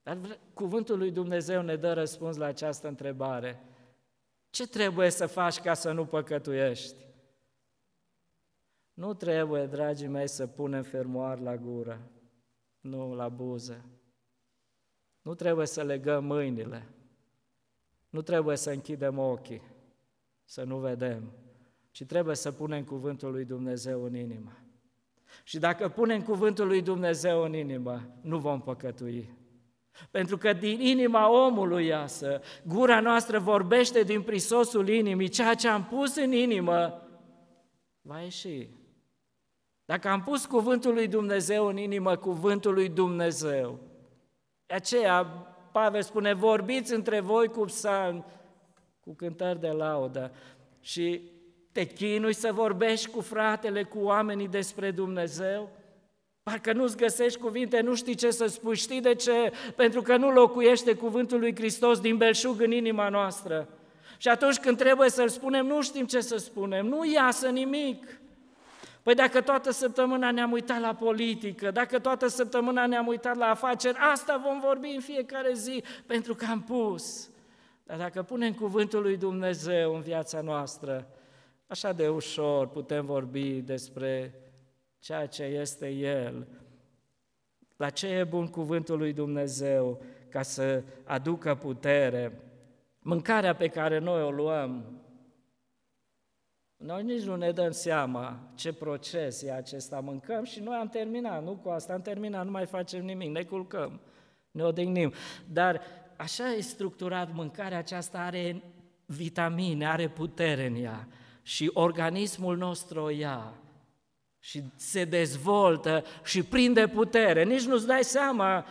Dar 0.03 0.39
cuvântul 0.53 0.97
lui 0.97 1.11
Dumnezeu 1.11 1.61
ne 1.61 1.75
dă 1.75 1.93
răspuns 1.93 2.35
la 2.35 2.45
această 2.45 2.87
întrebare. 2.87 3.63
Ce 4.49 4.67
trebuie 4.67 5.09
să 5.09 5.25
faci 5.25 5.59
ca 5.59 5.73
să 5.73 5.91
nu 5.91 6.05
păcătuiești? 6.05 7.05
Nu 8.93 9.13
trebuie, 9.13 9.65
dragii 9.65 10.07
mei, 10.07 10.27
să 10.27 10.47
punem 10.47 10.83
fermoar 10.83 11.39
la 11.39 11.57
gură, 11.57 12.11
nu 12.79 13.15
la 13.15 13.29
buze. 13.29 13.85
Nu 15.21 15.33
trebuie 15.35 15.65
să 15.65 15.83
legăm 15.83 16.25
mâinile. 16.25 16.89
Nu 18.09 18.21
trebuie 18.21 18.55
să 18.55 18.71
închidem 18.71 19.17
ochii, 19.17 19.61
să 20.43 20.63
nu 20.63 20.77
vedem, 20.77 21.31
ci 21.91 22.05
trebuie 22.05 22.35
să 22.35 22.51
punem 22.51 22.83
cuvântul 22.83 23.31
lui 23.31 23.45
Dumnezeu 23.45 24.03
în 24.03 24.15
inimă. 24.15 24.62
Și 25.43 25.59
dacă 25.59 25.89
punem 25.89 26.21
cuvântul 26.21 26.67
lui 26.67 26.81
Dumnezeu 26.81 27.43
în 27.43 27.53
inimă, 27.53 28.01
nu 28.21 28.37
vom 28.37 28.61
păcătui. 28.61 29.29
Pentru 30.11 30.37
că 30.37 30.53
din 30.53 30.79
inima 30.81 31.45
omului 31.45 31.85
iasă, 31.85 32.41
gura 32.63 32.99
noastră 32.99 33.39
vorbește 33.39 34.03
din 34.03 34.21
prisosul 34.21 34.89
inimii, 34.89 35.27
ceea 35.27 35.53
ce 35.53 35.67
am 35.67 35.83
pus 35.83 36.15
în 36.15 36.31
inimă 36.31 37.01
va 38.01 38.19
ieși. 38.19 38.69
Dacă 39.85 40.07
am 40.09 40.21
pus 40.21 40.45
cuvântul 40.45 40.93
lui 40.93 41.07
Dumnezeu 41.07 41.65
în 41.65 41.77
inimă, 41.77 42.15
cuvântul 42.15 42.73
lui 42.73 42.89
Dumnezeu, 42.89 43.79
aceea 44.67 45.23
Pavel 45.71 46.01
spune, 46.01 46.33
vorbiți 46.33 46.93
între 46.93 47.19
voi 47.19 47.47
cu 47.47 47.65
psalmi, 47.65 48.25
cu 48.99 49.13
cântări 49.13 49.59
de 49.59 49.69
laudă 49.69 50.31
și 50.79 51.31
te 51.73 51.85
chinui 51.85 52.33
să 52.33 52.51
vorbești 52.51 53.09
cu 53.09 53.21
fratele, 53.21 53.83
cu 53.83 53.99
oamenii 53.99 54.47
despre 54.47 54.91
Dumnezeu? 54.91 55.69
Parcă 56.43 56.73
nu-ți 56.73 56.97
găsești 56.97 57.39
cuvinte, 57.39 57.81
nu 57.81 57.95
știi 57.95 58.15
ce 58.15 58.31
să 58.31 58.45
spui. 58.45 58.75
Știi 58.75 59.01
de 59.01 59.15
ce? 59.15 59.51
Pentru 59.75 60.01
că 60.01 60.17
nu 60.17 60.31
locuiește 60.31 60.93
cuvântul 60.93 61.39
lui 61.39 61.55
Hristos 61.55 61.99
din 61.99 62.17
belșug 62.17 62.61
în 62.61 62.71
inima 62.71 63.09
noastră. 63.09 63.67
Și 64.17 64.27
atunci 64.27 64.57
când 64.57 64.77
trebuie 64.77 65.09
să-l 65.09 65.29
spunem, 65.29 65.65
nu 65.65 65.81
știm 65.81 66.05
ce 66.05 66.19
să 66.19 66.37
spunem, 66.37 66.85
nu 66.85 67.05
iasă 67.05 67.49
nimic. 67.49 68.19
Păi 69.03 69.13
dacă 69.13 69.41
toată 69.41 69.71
săptămâna 69.71 70.31
ne-am 70.31 70.51
uitat 70.51 70.79
la 70.79 70.93
politică, 70.93 71.71
dacă 71.71 71.99
toată 71.99 72.27
săptămâna 72.27 72.85
ne-am 72.85 73.07
uitat 73.07 73.35
la 73.37 73.45
afaceri, 73.45 73.97
asta 73.97 74.41
vom 74.45 74.59
vorbi 74.59 74.87
în 74.87 75.01
fiecare 75.01 75.53
zi, 75.53 75.83
pentru 76.05 76.35
că 76.35 76.45
am 76.49 76.61
pus. 76.61 77.29
Dar 77.83 77.97
dacă 77.97 78.21
punem 78.21 78.53
cuvântul 78.53 79.01
lui 79.01 79.17
Dumnezeu 79.17 79.95
în 79.95 80.01
viața 80.01 80.41
noastră, 80.41 81.07
așa 81.73 81.93
de 81.93 82.07
ușor 82.07 82.67
putem 82.67 83.05
vorbi 83.05 83.61
despre 83.61 84.33
ceea 84.99 85.25
ce 85.25 85.43
este 85.43 85.89
El. 85.89 86.47
La 87.77 87.89
ce 87.89 88.07
e 88.07 88.23
bun 88.23 88.47
cuvântul 88.47 88.97
lui 88.97 89.13
Dumnezeu 89.13 90.01
ca 90.29 90.41
să 90.41 90.83
aducă 91.03 91.55
putere? 91.55 92.41
Mâncarea 92.99 93.55
pe 93.55 93.67
care 93.67 93.99
noi 93.99 94.21
o 94.21 94.31
luăm, 94.31 95.01
noi 96.77 97.03
nici 97.03 97.23
nu 97.23 97.35
ne 97.35 97.51
dăm 97.51 97.71
seama 97.71 98.51
ce 98.55 98.73
proces 98.73 99.41
e 99.41 99.51
acesta. 99.51 99.99
Mâncăm 99.99 100.43
și 100.43 100.59
noi 100.59 100.75
am 100.75 100.87
terminat, 100.87 101.43
nu 101.43 101.55
cu 101.55 101.69
asta 101.69 101.93
am 101.93 102.01
terminat, 102.01 102.45
nu 102.45 102.51
mai 102.51 102.65
facem 102.65 103.05
nimic, 103.05 103.29
ne 103.29 103.43
culcăm, 103.43 104.01
ne 104.51 104.63
odihnim. 104.63 105.13
Dar 105.51 105.81
așa 106.17 106.53
e 106.53 106.61
structurat 106.61 107.33
mâncarea 107.33 107.77
aceasta, 107.77 108.19
are 108.19 108.63
vitamine, 109.05 109.87
are 109.87 110.09
putere 110.09 110.65
în 110.65 110.75
ea 110.75 111.07
și 111.43 111.69
organismul 111.73 112.57
nostru 112.57 113.01
o 113.01 113.09
ia 113.09 113.53
și 114.39 114.63
se 114.75 115.05
dezvoltă 115.05 116.03
și 116.23 116.43
prinde 116.43 116.87
putere. 116.87 117.43
Nici 117.43 117.65
nu-ți 117.65 117.87
dai 117.87 118.03
seama 118.03 118.65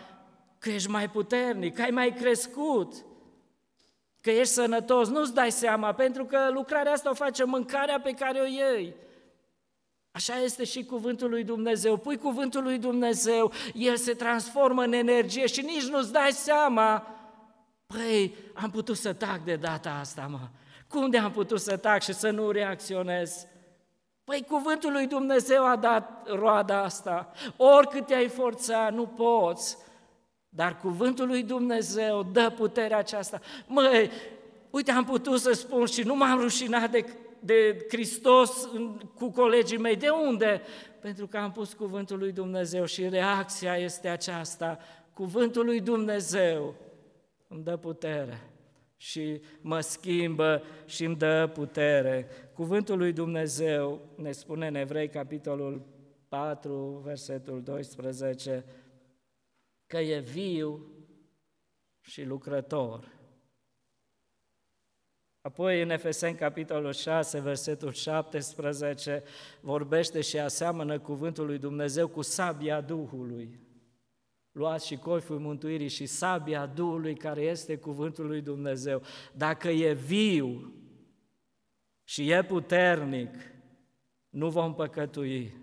că 0.58 0.70
ești 0.70 0.90
mai 0.90 1.10
puternic, 1.10 1.74
că 1.74 1.82
ai 1.82 1.90
mai 1.90 2.12
crescut, 2.12 2.94
că 4.20 4.30
ești 4.30 4.52
sănătos, 4.52 5.08
nu-ți 5.08 5.34
dai 5.34 5.52
seama, 5.52 5.92
pentru 5.92 6.24
că 6.24 6.50
lucrarea 6.52 6.92
asta 6.92 7.10
o 7.10 7.14
face 7.14 7.44
mâncarea 7.44 8.00
pe 8.00 8.10
care 8.10 8.40
o 8.40 8.44
iei. 8.44 8.94
Așa 10.10 10.38
este 10.38 10.64
și 10.64 10.84
cuvântul 10.84 11.30
lui 11.30 11.44
Dumnezeu. 11.44 11.96
Pui 11.96 12.16
cuvântul 12.16 12.62
lui 12.62 12.78
Dumnezeu, 12.78 13.52
el 13.74 13.96
se 13.96 14.12
transformă 14.12 14.82
în 14.82 14.92
energie 14.92 15.46
și 15.46 15.60
nici 15.60 15.88
nu-ți 15.88 16.12
dai 16.12 16.30
seama. 16.30 17.06
Păi, 17.86 18.34
am 18.54 18.70
putut 18.70 18.96
să 18.96 19.12
tac 19.12 19.44
de 19.44 19.56
data 19.56 19.90
asta, 19.90 20.26
mă. 20.30 20.48
Cum 20.92 21.10
de 21.10 21.18
am 21.18 21.30
putut 21.30 21.60
să 21.60 21.76
tac 21.76 22.02
și 22.02 22.12
să 22.12 22.30
nu 22.30 22.50
reacționez? 22.50 23.46
Păi 24.24 24.44
cuvântul 24.48 24.92
lui 24.92 25.06
Dumnezeu 25.06 25.66
a 25.66 25.76
dat 25.76 26.28
roada 26.28 26.82
asta. 26.82 27.32
Oricât 27.56 28.06
te-ai 28.06 28.28
forța, 28.28 28.90
nu 28.90 29.06
poți. 29.06 29.76
Dar 30.48 30.76
cuvântul 30.76 31.26
lui 31.26 31.42
Dumnezeu 31.42 32.22
dă 32.22 32.52
puterea 32.56 32.98
aceasta. 32.98 33.40
Măi, 33.66 34.10
uite, 34.70 34.90
am 34.90 35.04
putut 35.04 35.40
să 35.40 35.52
spun 35.52 35.86
și 35.86 36.02
nu 36.02 36.14
m-am 36.14 36.40
rușinat 36.40 36.90
de, 36.90 37.04
de 37.40 37.86
Hristos 37.88 38.68
cu 39.14 39.30
colegii 39.30 39.78
mei. 39.78 39.96
De 39.96 40.08
unde? 40.08 40.62
Pentru 41.00 41.26
că 41.26 41.36
am 41.36 41.52
pus 41.52 41.72
cuvântul 41.72 42.18
lui 42.18 42.32
Dumnezeu 42.32 42.84
și 42.84 43.08
reacția 43.08 43.76
este 43.76 44.08
aceasta. 44.08 44.78
Cuvântul 45.14 45.64
lui 45.64 45.80
Dumnezeu 45.80 46.74
îmi 47.48 47.62
dă 47.62 47.76
putere 47.76 48.52
și 49.02 49.40
mă 49.60 49.80
schimbă 49.80 50.62
și 50.86 51.04
îmi 51.04 51.16
dă 51.16 51.50
putere. 51.52 52.26
Cuvântul 52.54 52.98
lui 52.98 53.12
Dumnezeu 53.12 54.00
ne 54.16 54.32
spune 54.32 54.66
în 54.66 54.74
Evrei, 54.74 55.08
capitolul 55.08 55.86
4, 56.28 57.00
versetul 57.04 57.62
12, 57.62 58.64
că 59.86 59.98
e 59.98 60.18
viu 60.18 60.86
și 62.00 62.24
lucrător. 62.24 63.12
Apoi 65.40 65.82
în 65.82 65.90
Efeseni, 65.90 66.36
capitolul 66.36 66.92
6, 66.92 67.40
versetul 67.40 67.92
17, 67.92 69.22
vorbește 69.60 70.20
și 70.20 70.38
aseamănă 70.38 70.98
cuvântul 70.98 71.46
lui 71.46 71.58
Dumnezeu 71.58 72.08
cu 72.08 72.22
sabia 72.22 72.80
Duhului. 72.80 73.60
Luați 74.52 74.86
și 74.86 74.96
coiful 74.96 75.38
mântuirii 75.38 75.88
și 75.88 76.06
sabia 76.06 76.66
Duhului 76.66 77.14
care 77.14 77.40
este 77.40 77.76
cuvântul 77.76 78.26
lui 78.26 78.40
Dumnezeu. 78.40 79.02
Dacă 79.34 79.68
e 79.68 79.92
viu 79.92 80.74
și 82.04 82.30
e 82.30 82.42
puternic, 82.44 83.34
nu 84.28 84.50
vom 84.50 84.74
păcătui. 84.74 85.54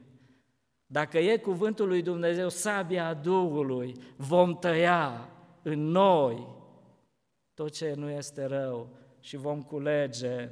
Dacă 0.86 1.18
e 1.18 1.38
cuvântul 1.38 1.88
lui 1.88 2.02
Dumnezeu, 2.02 2.50
sabia 2.50 3.14
Duhului, 3.14 3.96
vom 4.16 4.60
tăia 4.60 5.30
în 5.62 5.80
noi 5.80 6.58
tot 7.54 7.72
ce 7.72 7.94
nu 7.94 8.10
este 8.10 8.46
rău 8.46 8.90
și 9.20 9.38
vom 9.38 9.64
culege. 9.64 10.50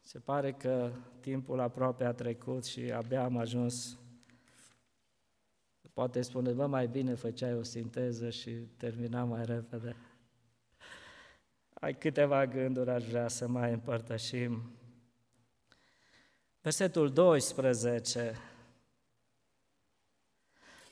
Se 0.00 0.18
pare 0.18 0.52
că 0.52 0.92
timpul 1.20 1.60
aproape 1.60 2.04
a 2.04 2.12
trecut 2.12 2.64
și 2.64 2.92
abia 2.92 3.24
am 3.24 3.36
ajuns. 3.36 3.98
Poate 5.94 6.22
spune, 6.22 6.52
bă, 6.52 6.66
mai 6.66 6.86
bine 6.86 7.14
făceai 7.14 7.54
o 7.54 7.62
sinteză 7.62 8.30
și 8.30 8.50
termina 8.50 9.24
mai 9.24 9.44
repede. 9.44 9.96
Ai 11.74 11.94
câteva 11.94 12.46
gânduri, 12.46 12.90
aș 12.90 13.04
vrea 13.04 13.28
să 13.28 13.48
mai 13.48 13.72
împărtășim. 13.72 14.62
Versetul 16.60 17.12
12. 17.12 18.34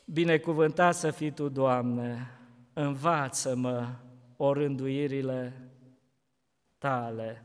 Binecuvântat 0.05 0.95
să 0.95 1.11
fii 1.11 1.33
Tu, 1.33 1.49
Doamne, 1.49 2.39
învață-mă 2.73 3.95
orânduirile 4.37 5.71
Tale. 6.79 7.45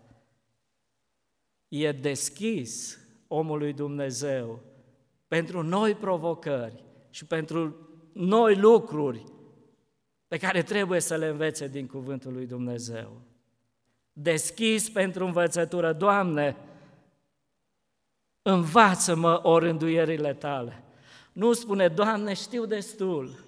E 1.68 1.92
deschis 1.92 3.00
omului 3.28 3.74
Dumnezeu 3.74 4.64
pentru 5.28 5.62
noi 5.62 5.96
provocări 5.96 6.86
și 7.18 7.26
pentru 7.26 7.76
noi 8.14 8.56
lucruri 8.56 9.24
pe 10.28 10.38
care 10.38 10.62
trebuie 10.62 11.00
să 11.00 11.16
le 11.16 11.26
învețe 11.26 11.68
din 11.68 11.88
Cuvântul 11.88 12.34
lui 12.34 12.46
Dumnezeu. 12.46 13.22
Deschis 14.14 14.90
pentru 14.90 15.26
învățătură, 15.26 15.94
Doamne, 15.94 16.58
învață-mă 18.42 19.40
orânduierile 19.44 20.34
Tale. 20.34 20.84
Nu 21.34 21.54
spune, 21.54 21.88
Doamne, 21.88 22.34
știu 22.34 22.66
destul, 22.66 23.46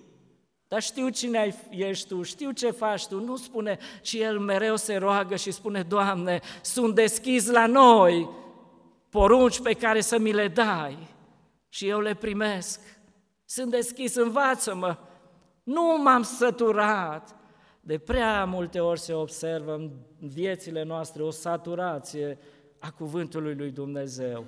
dar 0.67 0.81
știu 0.81 1.09
cine 1.09 1.55
ești 1.69 2.07
Tu, 2.07 2.21
știu 2.21 2.51
ce 2.51 2.71
faci 2.71 3.07
Tu. 3.07 3.19
Nu 3.19 3.35
spune, 3.35 3.77
ci 4.01 4.13
El 4.13 4.39
mereu 4.39 4.75
se 4.75 4.95
roagă 4.95 5.35
și 5.35 5.51
spune, 5.51 5.81
Doamne, 5.81 6.39
sunt 6.61 6.95
deschis 6.95 7.47
la 7.47 7.65
noi, 7.65 8.29
porunci 9.09 9.61
pe 9.61 9.73
care 9.73 10.01
să 10.01 10.17
mi 10.19 10.31
le 10.31 10.47
dai 10.47 10.97
și 11.67 11.87
eu 11.87 11.99
le 11.99 12.13
primesc. 12.13 12.98
Sunt 13.51 13.71
deschis, 13.71 14.15
învață-mă. 14.15 14.97
Nu 15.63 15.97
m-am 16.03 16.21
săturat. 16.21 17.35
De 17.81 17.97
prea 17.97 18.45
multe 18.45 18.79
ori 18.79 18.99
se 18.99 19.13
observă 19.13 19.73
în 19.73 19.91
viețile 20.19 20.83
noastre 20.83 21.23
o 21.23 21.29
saturație 21.29 22.37
a 22.79 22.91
cuvântului 22.91 23.55
lui 23.55 23.71
Dumnezeu. 23.71 24.45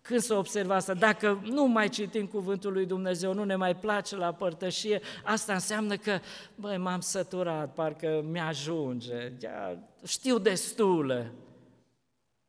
Când 0.00 0.20
se 0.20 0.34
observă 0.34 0.74
asta, 0.74 0.94
dacă 0.94 1.40
nu 1.44 1.66
mai 1.66 1.88
citim 1.88 2.26
cuvântul 2.26 2.72
lui 2.72 2.86
Dumnezeu, 2.86 3.34
nu 3.34 3.44
ne 3.44 3.56
mai 3.56 3.76
place 3.76 4.16
la 4.16 4.32
părtășie, 4.32 5.00
asta 5.24 5.52
înseamnă 5.52 5.96
că, 5.96 6.18
băi, 6.54 6.76
m-am 6.76 7.00
săturat, 7.00 7.72
parcă 7.72 8.24
mi-ajunge, 8.30 9.32
știu 10.06 10.38
destule. 10.38 11.32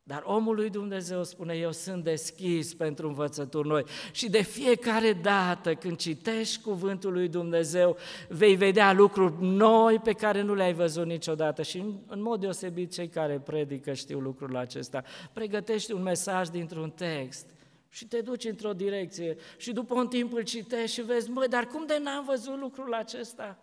Dar 0.03 0.23
omul 0.25 0.55
lui 0.55 0.69
Dumnezeu 0.69 1.23
spune, 1.23 1.53
eu 1.53 1.71
sunt 1.71 2.03
deschis 2.03 2.73
pentru 2.73 3.07
învățături 3.07 3.67
noi 3.67 3.83
și 4.11 4.29
de 4.29 4.41
fiecare 4.41 5.13
dată 5.13 5.75
când 5.75 5.97
citești 5.97 6.61
cuvântul 6.61 7.11
lui 7.11 7.27
Dumnezeu, 7.27 7.97
vei 8.29 8.55
vedea 8.55 8.93
lucruri 8.93 9.33
noi 9.39 9.99
pe 9.99 10.13
care 10.13 10.41
nu 10.41 10.53
le-ai 10.53 10.73
văzut 10.73 11.05
niciodată 11.05 11.61
și 11.61 11.77
în 12.07 12.21
mod 12.21 12.39
deosebit 12.39 12.91
cei 12.91 13.07
care 13.07 13.39
predică 13.39 13.93
știu 13.93 14.19
lucrul 14.19 14.57
acesta. 14.57 15.03
Pregătești 15.33 15.91
un 15.91 16.01
mesaj 16.01 16.47
dintr-un 16.47 16.89
text 16.89 17.45
și 17.89 18.07
te 18.07 18.21
duci 18.21 18.45
într-o 18.45 18.73
direcție 18.73 19.35
și 19.57 19.71
după 19.71 19.93
un 19.93 20.07
timp 20.07 20.33
îl 20.33 20.43
citești 20.43 20.95
și 20.95 21.05
vezi, 21.05 21.29
măi, 21.29 21.47
dar 21.47 21.65
cum 21.65 21.85
de 21.85 21.99
n-am 22.03 22.25
văzut 22.25 22.59
lucrul 22.59 22.93
acesta? 22.93 23.57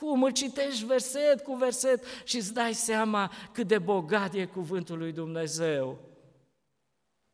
Cum 0.00 0.22
îl 0.22 0.30
citești 0.30 0.84
verset 0.84 1.40
cu 1.42 1.54
verset 1.54 2.04
și 2.24 2.36
îți 2.36 2.54
dai 2.54 2.72
seama 2.72 3.32
cât 3.52 3.66
de 3.66 3.78
bogat 3.78 4.34
e 4.34 4.44
cuvântul 4.44 4.98
lui 4.98 5.12
Dumnezeu. 5.12 5.98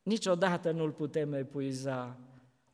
Niciodată 0.02 0.70
nu-l 0.70 0.90
putem 0.90 1.33
epuiza. 1.33 2.16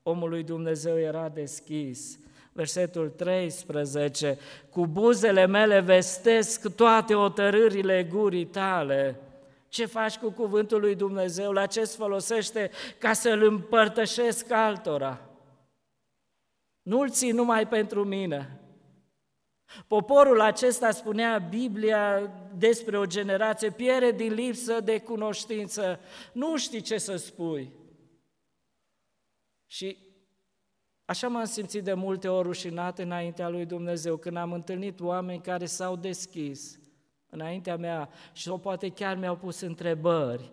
Omul 0.03 0.29
lui 0.29 0.43
Dumnezeu 0.43 0.99
era 0.99 1.29
deschis. 1.29 2.19
Versetul 2.53 3.09
13, 3.09 4.39
cu 4.71 4.87
buzele 4.87 5.47
mele 5.47 5.81
vestesc 5.81 6.75
toate 6.75 7.15
otărârile 7.15 8.05
gurii 8.05 8.47
tale. 8.47 9.21
Ce 9.69 9.87
faci 9.87 10.17
cu 10.17 10.31
cuvântul 10.31 10.81
lui 10.81 10.95
Dumnezeu? 10.95 11.53
La 11.53 11.67
ce 11.67 11.81
îți 11.81 11.97
folosește 11.97 12.71
ca 12.99 13.13
să-l 13.13 13.43
împărtășesc 13.43 14.51
altora? 14.51 15.21
Nu-l 16.83 17.11
ții 17.11 17.31
numai 17.31 17.69
pentru 17.69 18.05
mine, 18.05 18.62
Poporul 19.87 20.41
acesta, 20.41 20.91
spunea 20.91 21.39
Biblia 21.39 22.33
despre 22.57 22.99
o 22.99 23.07
generație, 23.07 23.71
pierde 23.71 24.11
din 24.11 24.33
lipsă 24.33 24.81
de 24.81 24.99
cunoștință, 25.01 26.01
nu 26.33 26.57
știi 26.57 26.81
ce 26.81 26.99
să 26.99 27.17
spui. 27.17 27.73
Și 29.67 29.97
așa 31.05 31.29
m-am 31.29 31.45
simțit 31.45 31.85
de 31.85 31.93
multe 31.93 32.29
ori 32.29 32.47
rușinat 32.47 32.99
înaintea 32.99 33.49
lui 33.49 33.67
Dumnezeu, 33.67 34.17
când 34.17 34.37
am 34.37 34.53
întâlnit 34.53 35.01
oameni 35.01 35.41
care 35.41 35.67
s-au 35.67 35.97
deschis 35.97 36.79
înaintea 37.31 37.77
mea 37.77 38.09
și 38.33 38.43
sau 38.43 38.59
poate 38.59 38.89
chiar 38.89 39.17
mi-au 39.17 39.37
pus 39.37 39.61
întrebări 39.61 40.53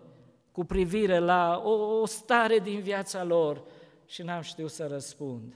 cu 0.52 0.64
privire 0.64 1.18
la 1.18 1.62
o, 1.64 2.00
o 2.00 2.06
stare 2.06 2.58
din 2.58 2.80
viața 2.80 3.24
lor 3.24 3.64
și 4.06 4.22
n-am 4.22 4.40
știut 4.40 4.70
să 4.70 4.86
răspund. 4.86 5.54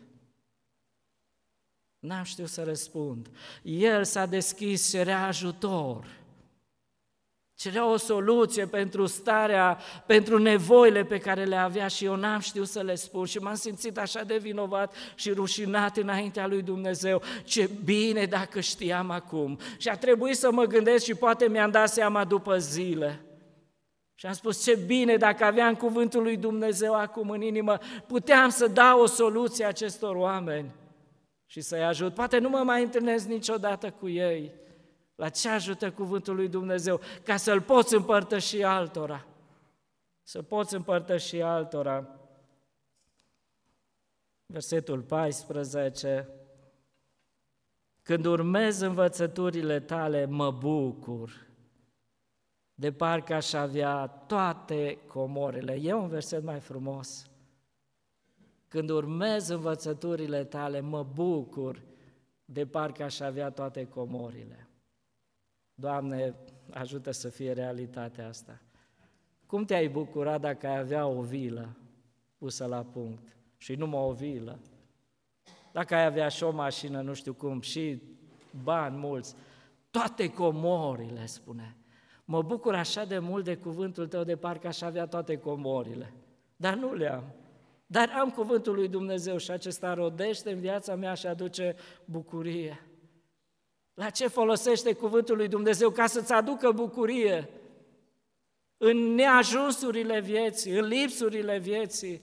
N-am 2.05 2.23
știut 2.23 2.49
să 2.49 2.63
răspund. 2.63 3.31
El 3.63 4.05
s-a 4.05 4.27
deschis, 4.27 4.91
cerea 4.91 5.27
ajutor. 5.27 6.07
Cerea 7.55 7.91
o 7.91 7.97
soluție 7.97 8.67
pentru 8.67 9.07
starea, 9.07 9.79
pentru 10.07 10.39
nevoile 10.39 11.05
pe 11.05 11.19
care 11.19 11.45
le 11.45 11.57
avea 11.57 11.89
și 11.89 12.05
eu 12.05 12.17
n-am 12.17 12.41
știut 12.41 12.69
să 12.69 12.83
le 12.83 12.95
spun 12.95 13.25
și 13.25 13.39
m-am 13.39 13.55
simțit 13.55 13.99
așa 13.99 14.23
de 14.23 14.37
vinovat 14.37 14.95
și 15.15 15.31
rușinat 15.31 15.97
înaintea 15.97 16.47
lui 16.47 16.63
Dumnezeu. 16.63 17.23
Ce 17.45 17.71
bine 17.85 18.25
dacă 18.25 18.61
știam 18.61 19.11
acum. 19.11 19.59
Și 19.77 19.89
a 19.89 19.97
trebuit 19.97 20.37
să 20.37 20.53
mă 20.53 20.65
gândesc 20.65 21.05
și 21.05 21.15
poate 21.15 21.49
mi-am 21.49 21.71
dat 21.71 21.89
seama 21.89 22.25
după 22.25 22.59
zile. 22.59 23.21
Și 24.15 24.27
am 24.27 24.33
spus, 24.33 24.65
ce 24.65 24.75
bine 24.87 25.17
dacă 25.17 25.45
aveam 25.45 25.75
cuvântul 25.75 26.23
lui 26.23 26.37
Dumnezeu 26.37 26.95
acum 26.95 27.31
în 27.31 27.43
inimă, 27.43 27.79
puteam 28.07 28.49
să 28.49 28.67
dau 28.67 29.01
o 29.01 29.07
soluție 29.07 29.65
acestor 29.65 30.15
oameni 30.15 30.83
și 31.55 31.61
să-i 31.61 31.85
ajut. 31.85 32.15
Poate 32.15 32.39
nu 32.39 32.49
mă 32.49 32.59
mai 32.59 32.83
întâlnesc 32.83 33.27
niciodată 33.27 33.91
cu 33.91 34.09
ei. 34.09 34.55
La 35.15 35.29
ce 35.29 35.49
ajută 35.49 35.91
cuvântul 35.93 36.35
lui 36.35 36.49
Dumnezeu? 36.49 37.01
Ca 37.23 37.37
să-l 37.37 37.61
poți 37.61 37.95
împărtăși 37.95 38.63
altora. 38.63 39.27
Să 40.23 40.43
poți 40.43 40.75
împărtăși 40.75 41.41
altora. 41.41 42.19
Versetul 44.47 45.03
14. 45.03 46.29
Când 48.03 48.25
urmez 48.25 48.81
învățăturile 48.81 49.81
tale, 49.81 50.25
mă 50.25 50.51
bucur, 50.51 51.47
de 52.75 52.93
parcă 52.93 53.35
aș 53.35 53.53
avea 53.53 54.07
toate 54.07 54.99
comorile. 55.07 55.79
E 55.83 55.93
un 55.93 56.09
verset 56.09 56.43
mai 56.43 56.61
frumos. 56.61 57.27
Când 58.75 58.91
urmez 58.91 59.49
învățăturile 59.49 60.45
tale, 60.45 60.81
mă 60.81 61.07
bucur 61.15 61.83
de 62.45 62.67
parcă 62.67 63.03
aș 63.03 63.21
avea 63.21 63.51
toate 63.51 63.87
comorile. 63.87 64.69
Doamne, 65.75 66.35
ajută 66.71 67.11
să 67.11 67.29
fie 67.29 67.53
realitatea 67.53 68.29
asta. 68.29 68.61
Cum 69.47 69.65
te-ai 69.65 69.89
bucura 69.89 70.39
dacă 70.39 70.67
ai 70.67 70.79
avea 70.79 71.07
o 71.07 71.21
vilă 71.21 71.77
pusă 72.39 72.67
la 72.67 72.83
punct 72.83 73.37
și 73.57 73.75
numai 73.75 74.01
o 74.01 74.13
vilă? 74.13 74.59
Dacă 75.73 75.95
ai 75.95 76.05
avea 76.05 76.29
și 76.29 76.43
o 76.43 76.51
mașină, 76.51 77.01
nu 77.01 77.15
știu 77.15 77.33
cum, 77.35 77.61
și 77.61 78.03
bani 78.63 78.97
mulți, 78.97 79.35
toate 79.91 80.33
comorile, 80.33 81.27
spune. 81.27 81.77
Mă 82.25 82.43
bucur 82.43 82.75
așa 82.75 83.05
de 83.05 83.19
mult 83.19 83.45
de 83.45 83.57
cuvântul 83.57 84.09
tău 84.09 84.25
de 84.25 84.37
parcă 84.37 84.67
aș 84.67 84.81
avea 84.81 85.07
toate 85.07 85.37
comorile, 85.37 86.13
dar 86.57 86.75
nu 86.75 86.95
le 86.95 87.13
am. 87.13 87.25
Dar 87.87 88.11
am 88.19 88.31
cuvântul 88.31 88.75
lui 88.75 88.89
Dumnezeu 88.89 89.37
și 89.37 89.51
acesta 89.51 89.95
rodește 89.95 90.53
în 90.53 90.61
viața 90.61 90.95
mea 90.95 91.15
și 91.15 91.27
aduce 91.27 91.77
bucurie. 92.05 92.89
La 93.95 94.11
ce 94.11 94.27
folosește 94.27 94.93
cuvântul 94.93 95.37
lui 95.37 95.49
Dumnezeu? 95.49 95.91
Ca 95.91 96.07
să-ți 96.07 96.33
aducă 96.33 96.71
bucurie 96.71 97.49
în 98.77 98.97
neajunsurile 99.15 100.21
vieții, 100.21 100.73
în 100.73 100.87
lipsurile 100.87 101.59
vieții. 101.59 102.23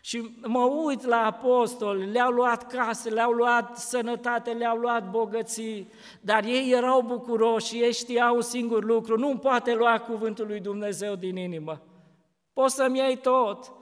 Și 0.00 0.30
mă 0.46 0.64
uit 0.64 1.04
la 1.04 1.16
apostoli, 1.16 2.10
le-au 2.10 2.30
luat 2.30 2.66
case, 2.66 3.10
le-au 3.10 3.32
luat 3.32 3.78
sănătate, 3.78 4.50
le-au 4.50 4.76
luat 4.76 5.10
bogății, 5.10 5.90
dar 6.20 6.44
ei 6.44 6.72
erau 6.72 7.02
bucuroși 7.02 7.66
și 7.66 7.82
ei 7.82 7.92
știau 7.92 8.34
un 8.34 8.42
singur 8.42 8.84
lucru, 8.84 9.18
nu 9.18 9.38
poate 9.38 9.74
lua 9.74 10.00
cuvântul 10.00 10.46
lui 10.46 10.60
Dumnezeu 10.60 11.14
din 11.14 11.36
inimă. 11.36 11.82
Poți 12.52 12.74
să-mi 12.74 12.98
iei 12.98 13.16
tot, 13.16 13.72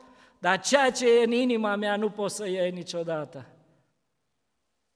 dar 0.44 0.60
ceea 0.60 0.90
ce 0.90 1.20
e 1.20 1.24
în 1.24 1.32
inima 1.32 1.76
mea 1.76 1.96
nu 1.96 2.10
pot 2.10 2.30
să 2.30 2.46
iei 2.48 2.70
niciodată. 2.70 3.46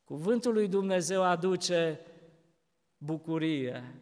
Cuvântul 0.05 0.53
lui 0.53 0.69
Dumnezeu 0.69 1.23
aduce 1.23 2.01
bucurie. 2.97 3.95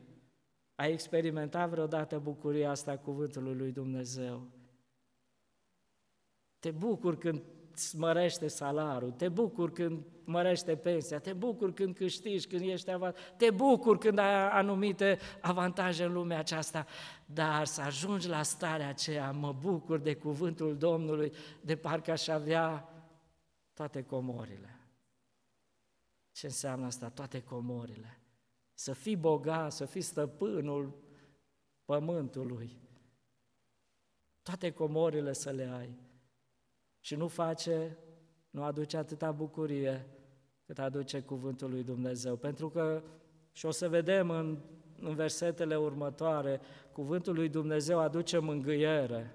Ai 0.74 0.92
experimentat 0.92 1.68
vreodată 1.68 2.18
bucuria 2.18 2.70
asta 2.70 2.98
cuvântului 2.98 3.54
lui 3.54 3.72
Dumnezeu? 3.72 4.46
Te 6.58 6.70
bucur 6.70 7.18
când 7.18 7.42
îți 7.76 7.96
mărește 7.96 8.48
salarul, 8.48 9.10
te 9.10 9.28
bucur 9.28 9.72
când 9.72 10.04
mărește 10.24 10.76
pensia, 10.76 11.18
te 11.18 11.32
bucur 11.32 11.72
când 11.72 11.94
câștigi, 11.94 12.46
când 12.46 12.60
ești 12.60 12.90
avantaj, 12.90 13.22
te 13.36 13.50
bucur 13.50 13.98
când 13.98 14.18
ai 14.18 14.48
anumite 14.48 15.18
avantaje 15.40 16.04
în 16.04 16.12
lumea 16.12 16.38
aceasta, 16.38 16.86
dar 17.26 17.66
să 17.66 17.80
ajungi 17.80 18.28
la 18.28 18.42
starea 18.42 18.88
aceea, 18.88 19.30
mă 19.30 19.52
bucur 19.52 19.98
de 19.98 20.14
cuvântul 20.14 20.76
Domnului, 20.76 21.32
de 21.60 21.76
parcă 21.76 22.10
aș 22.10 22.28
avea 22.28 22.88
toate 23.74 24.02
comorile. 24.02 24.80
Ce 26.32 26.46
înseamnă 26.46 26.86
asta? 26.86 27.08
Toate 27.08 27.42
comorile. 27.42 28.20
Să 28.74 28.92
fii 28.92 29.16
bogat, 29.16 29.72
să 29.72 29.84
fii 29.84 30.00
stăpânul 30.00 30.98
pământului. 31.84 32.78
Toate 34.42 34.70
comorile 34.70 35.32
să 35.32 35.50
le 35.50 35.70
ai. 35.78 36.05
Și 37.06 37.14
nu 37.14 37.28
face, 37.28 37.96
nu 38.50 38.62
aduce 38.62 38.96
atâta 38.96 39.32
bucurie 39.32 40.06
cât 40.64 40.78
aduce 40.78 41.20
cuvântul 41.20 41.70
lui 41.70 41.82
Dumnezeu. 41.82 42.36
Pentru 42.36 42.70
că, 42.70 43.02
și 43.52 43.66
o 43.66 43.70
să 43.70 43.88
vedem 43.88 44.30
în, 44.30 44.58
în 45.00 45.14
versetele 45.14 45.76
următoare, 45.76 46.60
cuvântul 46.92 47.34
lui 47.34 47.48
Dumnezeu 47.48 47.98
aduce 47.98 48.38
mângâiere, 48.38 49.34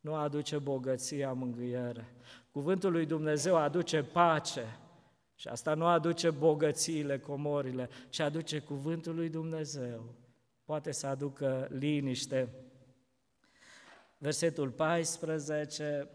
nu 0.00 0.14
aduce 0.14 0.58
bogăția 0.58 1.32
mângâiere. 1.32 2.14
Cuvântul 2.50 2.92
lui 2.92 3.06
Dumnezeu 3.06 3.56
aduce 3.56 4.02
pace 4.02 4.78
și 5.34 5.48
asta 5.48 5.74
nu 5.74 5.86
aduce 5.86 6.30
bogățiile, 6.30 7.18
comorile, 7.18 7.88
ci 8.08 8.20
aduce 8.20 8.58
cuvântul 8.58 9.14
lui 9.14 9.28
Dumnezeu. 9.28 10.14
Poate 10.64 10.92
să 10.92 11.06
aducă 11.06 11.68
liniște. 11.70 12.48
Versetul 14.16 14.70
14, 14.70 16.08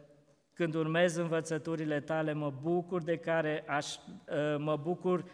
când 0.54 0.76
urmez 0.76 1.16
învățăturile 1.16 1.99
tale, 1.99 2.34
mă 2.34 2.54
bucur 2.62 3.01
de 3.01 3.18
care 3.18 3.64
aș, 3.68 3.95
ă, 3.95 4.58
mă 4.58 4.76
bucur 4.76 5.26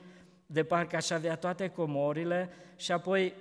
de 0.45 0.63
parcă 0.63 0.95
aș 0.95 1.09
avea 1.09 1.35
toate 1.35 1.67
comorile 1.67 2.49
și 2.75 2.91
apoi 2.91 3.33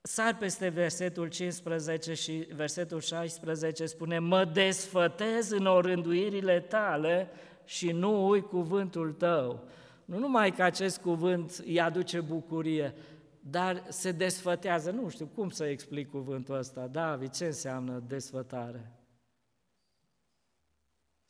sar 0.00 0.36
peste 0.36 0.68
versetul 0.68 1.28
15 1.28 2.14
și 2.14 2.46
versetul 2.54 3.00
16 3.00 3.86
spune 3.86 4.18
mă 4.18 4.44
desfătez 4.44 5.50
în 5.50 5.66
orânduirile 5.66 6.60
tale 6.60 7.30
și 7.64 7.92
nu 7.92 8.28
ui 8.28 8.40
cuvântul 8.40 9.12
tău. 9.12 9.64
Nu 10.04 10.18
numai 10.18 10.50
că 10.50 10.62
acest 10.62 11.00
cuvânt 11.00 11.62
îi 11.66 11.80
aduce 11.80 12.20
bucurie, 12.20 12.94
dar 13.40 13.84
se 13.88 14.12
desfătează. 14.12 14.90
Nu 14.90 15.08
știu 15.08 15.26
cum 15.26 15.50
să 15.50 15.64
explic 15.64 16.10
cuvântul 16.10 16.56
ăsta. 16.56 16.86
David, 16.86 17.30
ce 17.30 17.44
înseamnă 17.44 18.02
desfătare? 18.06 18.97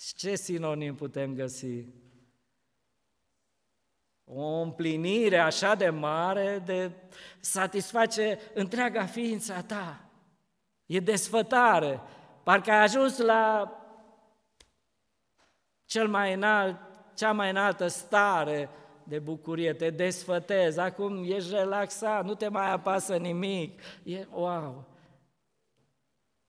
Și 0.00 0.14
ce 0.14 0.34
sinonim 0.34 0.94
putem 0.94 1.34
găsi? 1.34 1.84
O 4.24 4.60
împlinire 4.60 5.38
așa 5.38 5.74
de 5.74 5.88
mare 5.88 6.58
de 6.64 6.92
satisface 7.40 8.38
întreaga 8.54 9.06
ființa 9.06 9.62
ta. 9.62 10.10
E 10.86 11.00
desfătare. 11.00 12.00
Parcă 12.42 12.70
ai 12.70 12.82
ajuns 12.82 13.18
la 13.18 13.72
cel 15.84 16.08
mai 16.08 16.32
înalt, 16.32 16.80
cea 17.14 17.32
mai 17.32 17.50
înaltă 17.50 17.86
stare 17.86 18.68
de 19.04 19.18
bucurie, 19.18 19.72
te 19.72 19.90
desfătezi, 19.90 20.78
acum 20.78 21.24
ești 21.24 21.50
relaxat, 21.50 22.24
nu 22.24 22.34
te 22.34 22.48
mai 22.48 22.70
apasă 22.70 23.16
nimic. 23.16 23.80
E, 24.02 24.26
wow! 24.30 24.84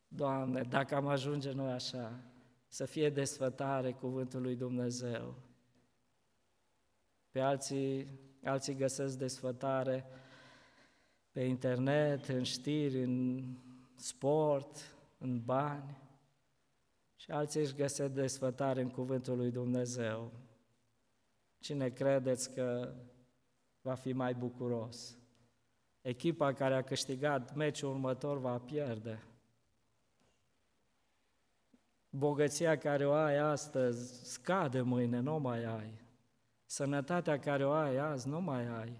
Doamne, 0.07 0.61
dacă 0.61 0.95
am 0.95 1.07
ajunge 1.07 1.51
noi 1.51 1.71
așa, 1.71 2.11
să 2.69 2.85
fie 2.85 3.09
desfătare 3.09 3.91
cuvântul 3.91 4.41
lui 4.41 4.55
Dumnezeu. 4.55 5.35
Pe 7.29 7.39
alții, 7.39 8.19
alții 8.43 8.75
găsesc 8.75 9.17
desfătare 9.17 10.05
pe 11.31 11.41
internet, 11.41 12.27
în 12.27 12.43
știri, 12.43 13.03
în 13.03 13.45
sport, 13.95 14.95
în 15.17 15.41
bani 15.45 15.97
și 17.15 17.31
alții 17.31 17.61
își 17.61 17.75
găsesc 17.75 18.11
desfătare 18.11 18.81
în 18.81 18.89
cuvântul 18.89 19.37
lui 19.37 19.51
Dumnezeu. 19.51 20.31
Cine 21.59 21.89
credeți 21.89 22.53
că 22.53 22.93
va 23.81 23.93
fi 23.93 24.13
mai 24.13 24.33
bucuros? 24.33 25.17
Echipa 26.01 26.53
care 26.53 26.75
a 26.75 26.83
câștigat 26.83 27.55
meciul 27.55 27.89
următor 27.89 28.39
va 28.39 28.57
pierde. 28.57 29.23
Bogăția 32.09 32.77
care 32.77 33.05
o 33.05 33.11
ai 33.11 33.37
astăzi 33.37 34.31
scade 34.31 34.81
mâine, 34.81 35.19
nu 35.19 35.39
mai 35.39 35.63
ai. 35.63 36.01
Sănătatea 36.65 37.39
care 37.39 37.65
o 37.65 37.71
ai 37.71 37.97
azi 37.97 38.27
nu 38.27 38.41
mai 38.41 38.67
ai. 38.67 38.99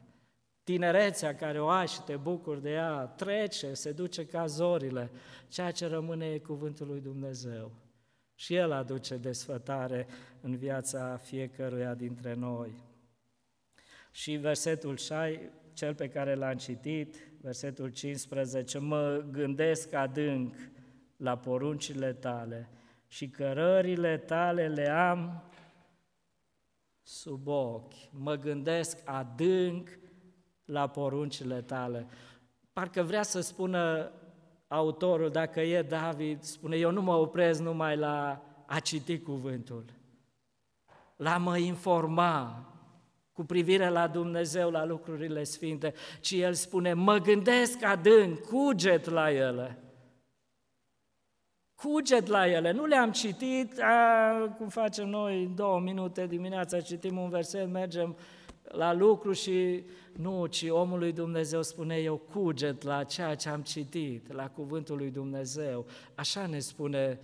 Tinerețea 0.64 1.36
care 1.36 1.62
o 1.62 1.68
ai 1.68 1.88
și 1.88 2.02
te 2.02 2.16
bucuri 2.16 2.62
de 2.62 2.70
ea 2.70 3.06
trece, 3.06 3.74
se 3.74 3.92
duce 3.92 4.26
ca 4.26 4.46
zorile. 4.46 5.12
Ceea 5.48 5.72
ce 5.72 5.88
rămâne 5.88 6.26
e 6.26 6.40
cuvântul 6.40 6.88
lui 6.88 7.00
Dumnezeu. 7.00 7.72
Și 8.36 8.56
El 8.56 8.72
aduce 8.72 9.18
desfătare 9.18 10.08
în 10.42 10.58
viața 10.58 11.18
fiecăruia 11.18 11.94
dintre 11.94 12.34
noi. 12.34 12.84
Și 14.12 14.36
versetul 14.36 14.98
6, 14.98 15.52
cel 15.74 15.96
pe 15.96 16.10
care 16.10 16.36
l-am 16.36 16.58
citit, 16.58 17.16
versetul 17.42 17.90
15, 17.90 18.78
mă 18.78 19.26
gândesc 19.32 19.94
adânc 19.94 20.56
la 21.18 21.38
poruncile 21.38 22.14
tale 22.14 22.70
și 23.12 23.30
cărările 23.30 24.18
tale 24.18 24.68
le 24.68 24.90
am 24.90 25.44
sub 27.02 27.48
ochi. 27.48 27.94
Mă 28.12 28.36
gândesc 28.36 29.02
adânc 29.06 29.90
la 30.66 30.88
poruncile 30.88 31.62
tale. 31.62 32.08
Parcă 32.74 33.04
vrea 33.04 33.24
să 33.24 33.42
spună 33.42 34.12
autorul, 34.68 35.30
dacă 35.30 35.62
e 35.62 35.82
David, 35.82 36.44
spune, 36.44 36.76
eu 36.76 36.92
nu 36.92 37.02
mă 37.02 37.16
opresc 37.16 37.62
numai 37.62 37.98
la 37.98 38.44
a 38.66 38.80
citi 38.80 39.20
cuvântul, 39.20 39.86
la 41.16 41.38
mă 41.38 41.58
informa 41.58 42.64
cu 43.34 43.44
privire 43.44 43.90
la 43.90 44.08
Dumnezeu, 44.08 44.70
la 44.70 44.86
lucrurile 44.86 45.44
sfinte, 45.44 45.94
ci 46.20 46.32
el 46.32 46.54
spune, 46.54 46.94
mă 46.94 47.18
gândesc 47.18 47.84
adânc, 47.84 48.40
cuget 48.40 49.10
la 49.10 49.32
ele 49.32 49.89
cuget 51.82 52.28
la 52.28 52.48
ele. 52.48 52.72
Nu 52.72 52.86
le-am 52.86 53.12
citit, 53.12 53.82
a, 53.82 54.56
cum 54.58 54.68
facem 54.68 55.10
noi, 55.10 55.52
două 55.56 55.80
minute 55.80 56.28
dimineața, 56.28 56.82
citim 56.82 57.18
un 57.18 57.30
verset, 57.30 57.70
mergem 57.70 58.18
la 58.64 58.94
lucru 58.94 59.32
și 59.32 59.84
nu, 60.14 60.46
ci 60.46 60.66
omul 60.70 61.00
lui 61.00 61.12
Dumnezeu 61.12 61.62
spune, 61.62 61.96
eu 61.96 62.18
cuget 62.18 62.84
la 62.84 63.04
ceea 63.04 63.36
ce 63.36 63.50
am 63.50 63.62
citit, 63.62 64.34
la 64.34 64.50
cuvântul 64.50 64.98
lui 64.98 65.12
Dumnezeu. 65.12 65.86
Așa 66.16 66.46
ne 66.46 66.60
spune, 66.60 67.20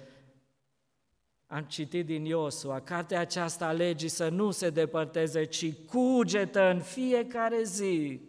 am 1.48 1.64
citit 1.64 2.06
din 2.06 2.26
Iosua, 2.26 2.80
cartea 2.80 3.20
aceasta 3.20 3.68
a 3.68 3.72
legii 3.72 4.08
să 4.08 4.30
nu 4.30 4.52
se 4.52 4.70
depărteze, 4.70 5.44
ci 5.44 5.74
cugetă 5.74 6.70
în 6.70 6.80
fiecare 6.80 7.64
zi. 7.64 8.22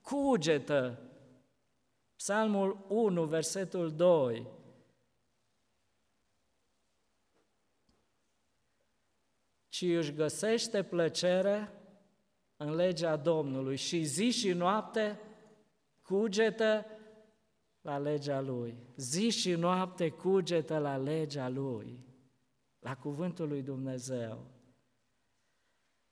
Cugetă. 0.00 0.98
Psalmul 2.16 2.84
1, 2.88 3.24
versetul 3.24 3.92
2. 3.96 4.46
Ci 9.78 9.82
își 9.82 10.12
găsește 10.12 10.82
plăcere 10.82 11.72
în 12.56 12.74
legea 12.74 13.16
Domnului 13.16 13.76
și 13.76 14.02
zi 14.02 14.30
și 14.30 14.52
noapte 14.52 15.20
cugetă 16.02 16.86
la 17.80 17.98
legea 17.98 18.40
Lui. 18.40 18.78
Zi 18.96 19.30
și 19.30 19.52
noapte 19.52 20.08
cugetă 20.08 20.78
la 20.78 20.96
legea 20.96 21.48
Lui, 21.48 22.04
la 22.78 22.96
cuvântul 22.96 23.48
lui 23.48 23.62
Dumnezeu. 23.62 24.46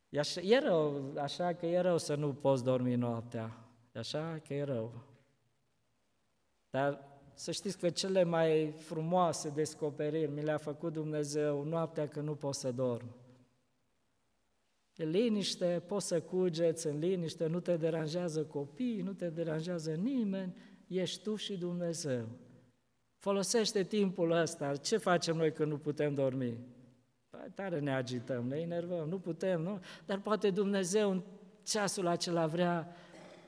E, 0.09 0.19
așa, 0.19 0.41
e 0.41 0.59
rău, 0.59 1.13
așa 1.19 1.55
că 1.55 1.67
e 1.67 1.79
rău 1.81 1.99
să 1.99 2.15
nu 2.15 2.35
poți 2.35 2.65
dormi 2.65 2.95
noaptea. 2.95 3.69
E 3.93 3.99
așa 3.99 4.41
că 4.47 4.55
e 4.55 4.63
rău. 4.63 5.05
Dar 6.71 7.01
să 7.35 7.53
știți 7.53 7.79
că 7.79 7.91
cele 7.91 8.23
mai 8.23 8.71
frumoase 8.71 9.49
descoperiri 9.49 10.31
mi 10.31 10.43
le-a 10.43 10.59
făcut 10.59 10.93
Dumnezeu 10.93 11.63
noaptea 11.63 12.09
când 12.09 12.27
nu 12.27 12.35
pot 12.35 12.55
să 12.55 12.73
dorm. 12.73 13.25
E 14.97 15.05
liniște, 15.05 15.83
poți 15.87 16.07
să 16.07 16.21
cugeți 16.21 16.87
în 16.87 16.99
liniște, 16.99 17.47
nu 17.47 17.61
te 17.61 17.77
deranjează 17.77 18.45
copiii, 18.45 19.01
nu 19.01 19.13
te 19.13 19.29
deranjează 19.29 19.93
nimeni, 19.93 20.57
ești 20.87 21.23
tu 21.23 21.37
și 21.37 21.57
Dumnezeu. 21.57 22.29
Folosește 23.17 23.83
timpul 23.83 24.31
ăsta. 24.31 24.77
Ce 24.77 24.97
facem 24.97 25.37
noi 25.37 25.53
când 25.53 25.71
nu 25.71 25.79
putem 25.79 26.15
dormi? 26.15 26.59
Păi, 27.31 27.51
tare 27.55 27.79
ne 27.79 27.95
agităm, 27.95 28.47
ne 28.47 28.57
enervăm, 28.57 29.09
nu 29.09 29.19
putem, 29.19 29.61
nu? 29.61 29.81
Dar 30.07 30.21
poate 30.21 30.51
Dumnezeu 30.51 31.11
în 31.11 31.23
ceasul 31.63 32.07
acela 32.07 32.47
vrea 32.47 32.97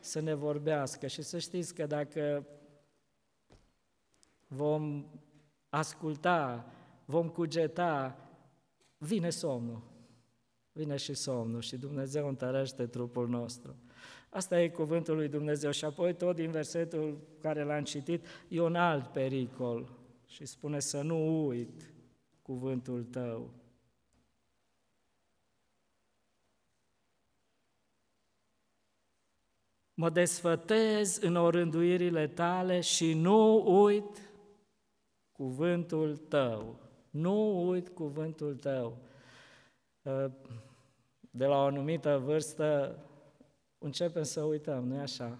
să 0.00 0.20
ne 0.20 0.34
vorbească 0.34 1.06
și 1.06 1.22
să 1.22 1.38
știți 1.38 1.74
că 1.74 1.86
dacă 1.86 2.46
vom 4.46 5.06
asculta, 5.68 6.72
vom 7.04 7.28
cugeta, 7.28 8.18
vine 8.98 9.30
somnul 9.30 9.87
vine 10.78 10.96
și 10.96 11.14
somnul 11.14 11.60
și 11.60 11.76
Dumnezeu 11.76 12.28
întărește 12.28 12.86
trupul 12.86 13.28
nostru. 13.28 13.76
Asta 14.28 14.60
e 14.60 14.68
cuvântul 14.68 15.16
lui 15.16 15.28
Dumnezeu. 15.28 15.70
Și 15.70 15.84
apoi 15.84 16.14
tot 16.14 16.36
din 16.36 16.50
versetul 16.50 17.18
care 17.40 17.62
l-am 17.62 17.84
citit, 17.84 18.26
e 18.48 18.60
un 18.60 18.74
alt 18.74 19.06
pericol 19.06 19.92
și 20.26 20.46
spune 20.46 20.80
să 20.80 21.02
nu 21.02 21.46
uit 21.46 21.92
cuvântul 22.42 23.04
tău. 23.04 23.50
Mă 29.94 30.10
desfătez 30.10 31.16
în 31.16 31.36
orânduirile 31.36 32.26
tale 32.26 32.80
și 32.80 33.14
nu 33.14 33.64
uit 33.82 34.30
cuvântul 35.32 36.16
tău. 36.16 36.80
Nu 37.10 37.68
uit 37.68 37.88
cuvântul 37.88 38.56
tău. 38.56 38.98
Uh, 40.02 40.30
Ă, 41.34 41.38
de 41.38 41.46
la 41.46 41.56
o 41.56 41.60
anumită 41.60 42.18
vârstă 42.24 42.98
începem 43.78 44.22
să 44.22 44.42
uităm, 44.42 44.84
nu-i 44.84 44.98
așa? 44.98 45.38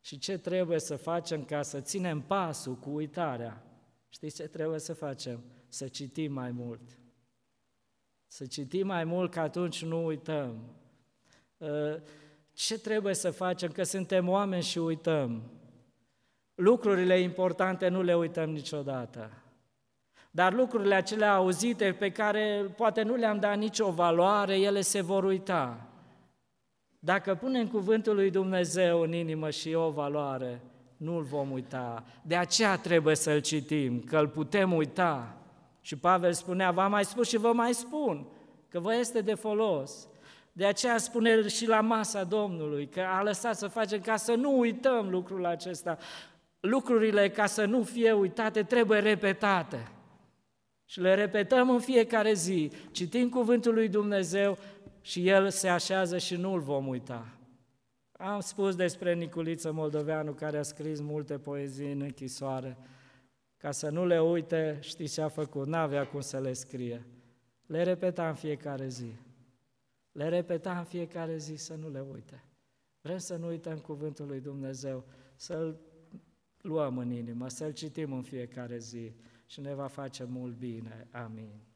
Și 0.00 0.18
ce 0.18 0.38
trebuie 0.38 0.78
să 0.78 0.96
facem 0.96 1.44
ca 1.44 1.62
să 1.62 1.80
ținem 1.80 2.20
pasul 2.20 2.74
cu 2.74 2.90
uitarea? 2.90 3.62
Știți 4.08 4.36
ce 4.36 4.48
trebuie 4.48 4.78
să 4.78 4.92
facem? 4.92 5.44
Să 5.68 5.88
citim 5.88 6.32
mai 6.32 6.50
mult. 6.50 6.98
Să 8.26 8.46
citim 8.46 8.86
mai 8.86 9.04
mult, 9.04 9.30
că 9.30 9.40
atunci 9.40 9.84
nu 9.84 10.04
uităm. 10.04 10.76
Ă, 11.60 12.00
ce 12.52 12.78
trebuie 12.78 13.14
să 13.14 13.30
facem? 13.30 13.70
Că 13.70 13.82
suntem 13.82 14.28
oameni 14.28 14.62
și 14.62 14.78
uităm. 14.78 15.50
Lucrurile 16.54 17.20
importante 17.20 17.88
nu 17.88 18.02
le 18.02 18.16
uităm 18.16 18.50
niciodată. 18.50 19.42
Dar 20.34 20.52
lucrurile 20.52 20.94
acelea 20.94 21.34
auzite 21.34 21.96
pe 21.98 22.10
care 22.10 22.64
poate 22.76 23.02
nu 23.02 23.14
le-am 23.14 23.38
dat 23.38 23.56
nicio 23.56 23.90
valoare, 23.90 24.58
ele 24.58 24.80
se 24.80 25.00
vor 25.00 25.24
uita. 25.24 25.86
Dacă 26.98 27.34
punem 27.34 27.66
cuvântul 27.68 28.14
lui 28.14 28.30
Dumnezeu 28.30 29.00
în 29.00 29.12
inimă 29.12 29.50
și 29.50 29.74
o 29.74 29.90
valoare, 29.90 30.60
nu-l 30.96 31.22
vom 31.22 31.50
uita. 31.50 32.04
De 32.22 32.36
aceea 32.36 32.76
trebuie 32.76 33.14
să-l 33.14 33.40
citim, 33.40 34.00
că 34.00 34.18
îl 34.18 34.28
putem 34.28 34.72
uita. 34.72 35.36
Și 35.80 35.96
Pavel 35.96 36.32
spunea, 36.32 36.70
v-am 36.70 36.90
mai 36.90 37.04
spus 37.04 37.28
și 37.28 37.36
vă 37.36 37.52
mai 37.52 37.74
spun, 37.74 38.26
că 38.68 38.80
vă 38.80 38.94
este 38.94 39.20
de 39.20 39.34
folos. 39.34 40.08
De 40.52 40.66
aceea 40.66 40.98
spune 40.98 41.48
și 41.48 41.66
la 41.66 41.80
masa 41.80 42.24
Domnului, 42.24 42.88
că 42.88 43.00
a 43.00 43.22
lăsat 43.22 43.56
să 43.56 43.68
facem 43.68 44.00
ca 44.00 44.16
să 44.16 44.34
nu 44.34 44.58
uităm 44.58 45.10
lucrul 45.10 45.46
acesta. 45.46 45.98
Lucrurile, 46.60 47.30
ca 47.30 47.46
să 47.46 47.64
nu 47.64 47.82
fie 47.82 48.12
uitate, 48.12 48.62
trebuie 48.62 48.98
repetate. 48.98 49.90
Și 50.92 51.00
le 51.00 51.14
repetăm 51.14 51.70
în 51.70 51.80
fiecare 51.80 52.32
zi. 52.32 52.70
Citim 52.90 53.28
cuvântul 53.28 53.74
lui 53.74 53.88
Dumnezeu 53.88 54.58
și 55.00 55.28
El 55.28 55.50
se 55.50 55.68
așează 55.68 56.18
și 56.18 56.36
nu-l 56.36 56.60
vom 56.60 56.86
uita. 56.86 57.38
Am 58.12 58.40
spus 58.40 58.74
despre 58.76 59.14
Niculiță 59.14 59.72
Moldoveanu, 59.72 60.32
care 60.32 60.58
a 60.58 60.62
scris 60.62 61.00
multe 61.00 61.38
poezii 61.38 61.92
în 61.92 62.00
închisoare. 62.00 62.76
Ca 63.56 63.70
să 63.70 63.90
nu 63.90 64.06
le 64.06 64.20
uite, 64.20 64.78
știți 64.80 65.14
ce 65.14 65.22
a 65.22 65.28
făcut? 65.28 65.66
N-avea 65.66 66.06
cum 66.06 66.20
să 66.20 66.40
le 66.40 66.52
scrie. 66.52 67.06
Le 67.66 67.82
repeta 67.82 68.28
în 68.28 68.34
fiecare 68.34 68.88
zi. 68.88 69.16
Le 70.12 70.28
repeta 70.28 70.78
în 70.78 70.84
fiecare 70.84 71.36
zi 71.36 71.54
să 71.54 71.74
nu 71.74 71.90
le 71.90 72.04
uite. 72.12 72.44
Vrem 73.00 73.18
să 73.18 73.36
nu 73.36 73.46
uităm 73.46 73.78
cuvântul 73.78 74.26
lui 74.26 74.40
Dumnezeu, 74.40 75.04
să-l 75.36 75.80
luăm 76.60 76.98
în 76.98 77.10
inimă, 77.10 77.48
să-l 77.48 77.72
citim 77.72 78.12
în 78.12 78.22
fiecare 78.22 78.78
zi 78.78 79.12
și 79.52 79.60
ne 79.60 79.74
va 79.74 79.86
face 79.86 80.24
mult 80.24 80.56
bine. 80.56 81.08
Amin. 81.10 81.71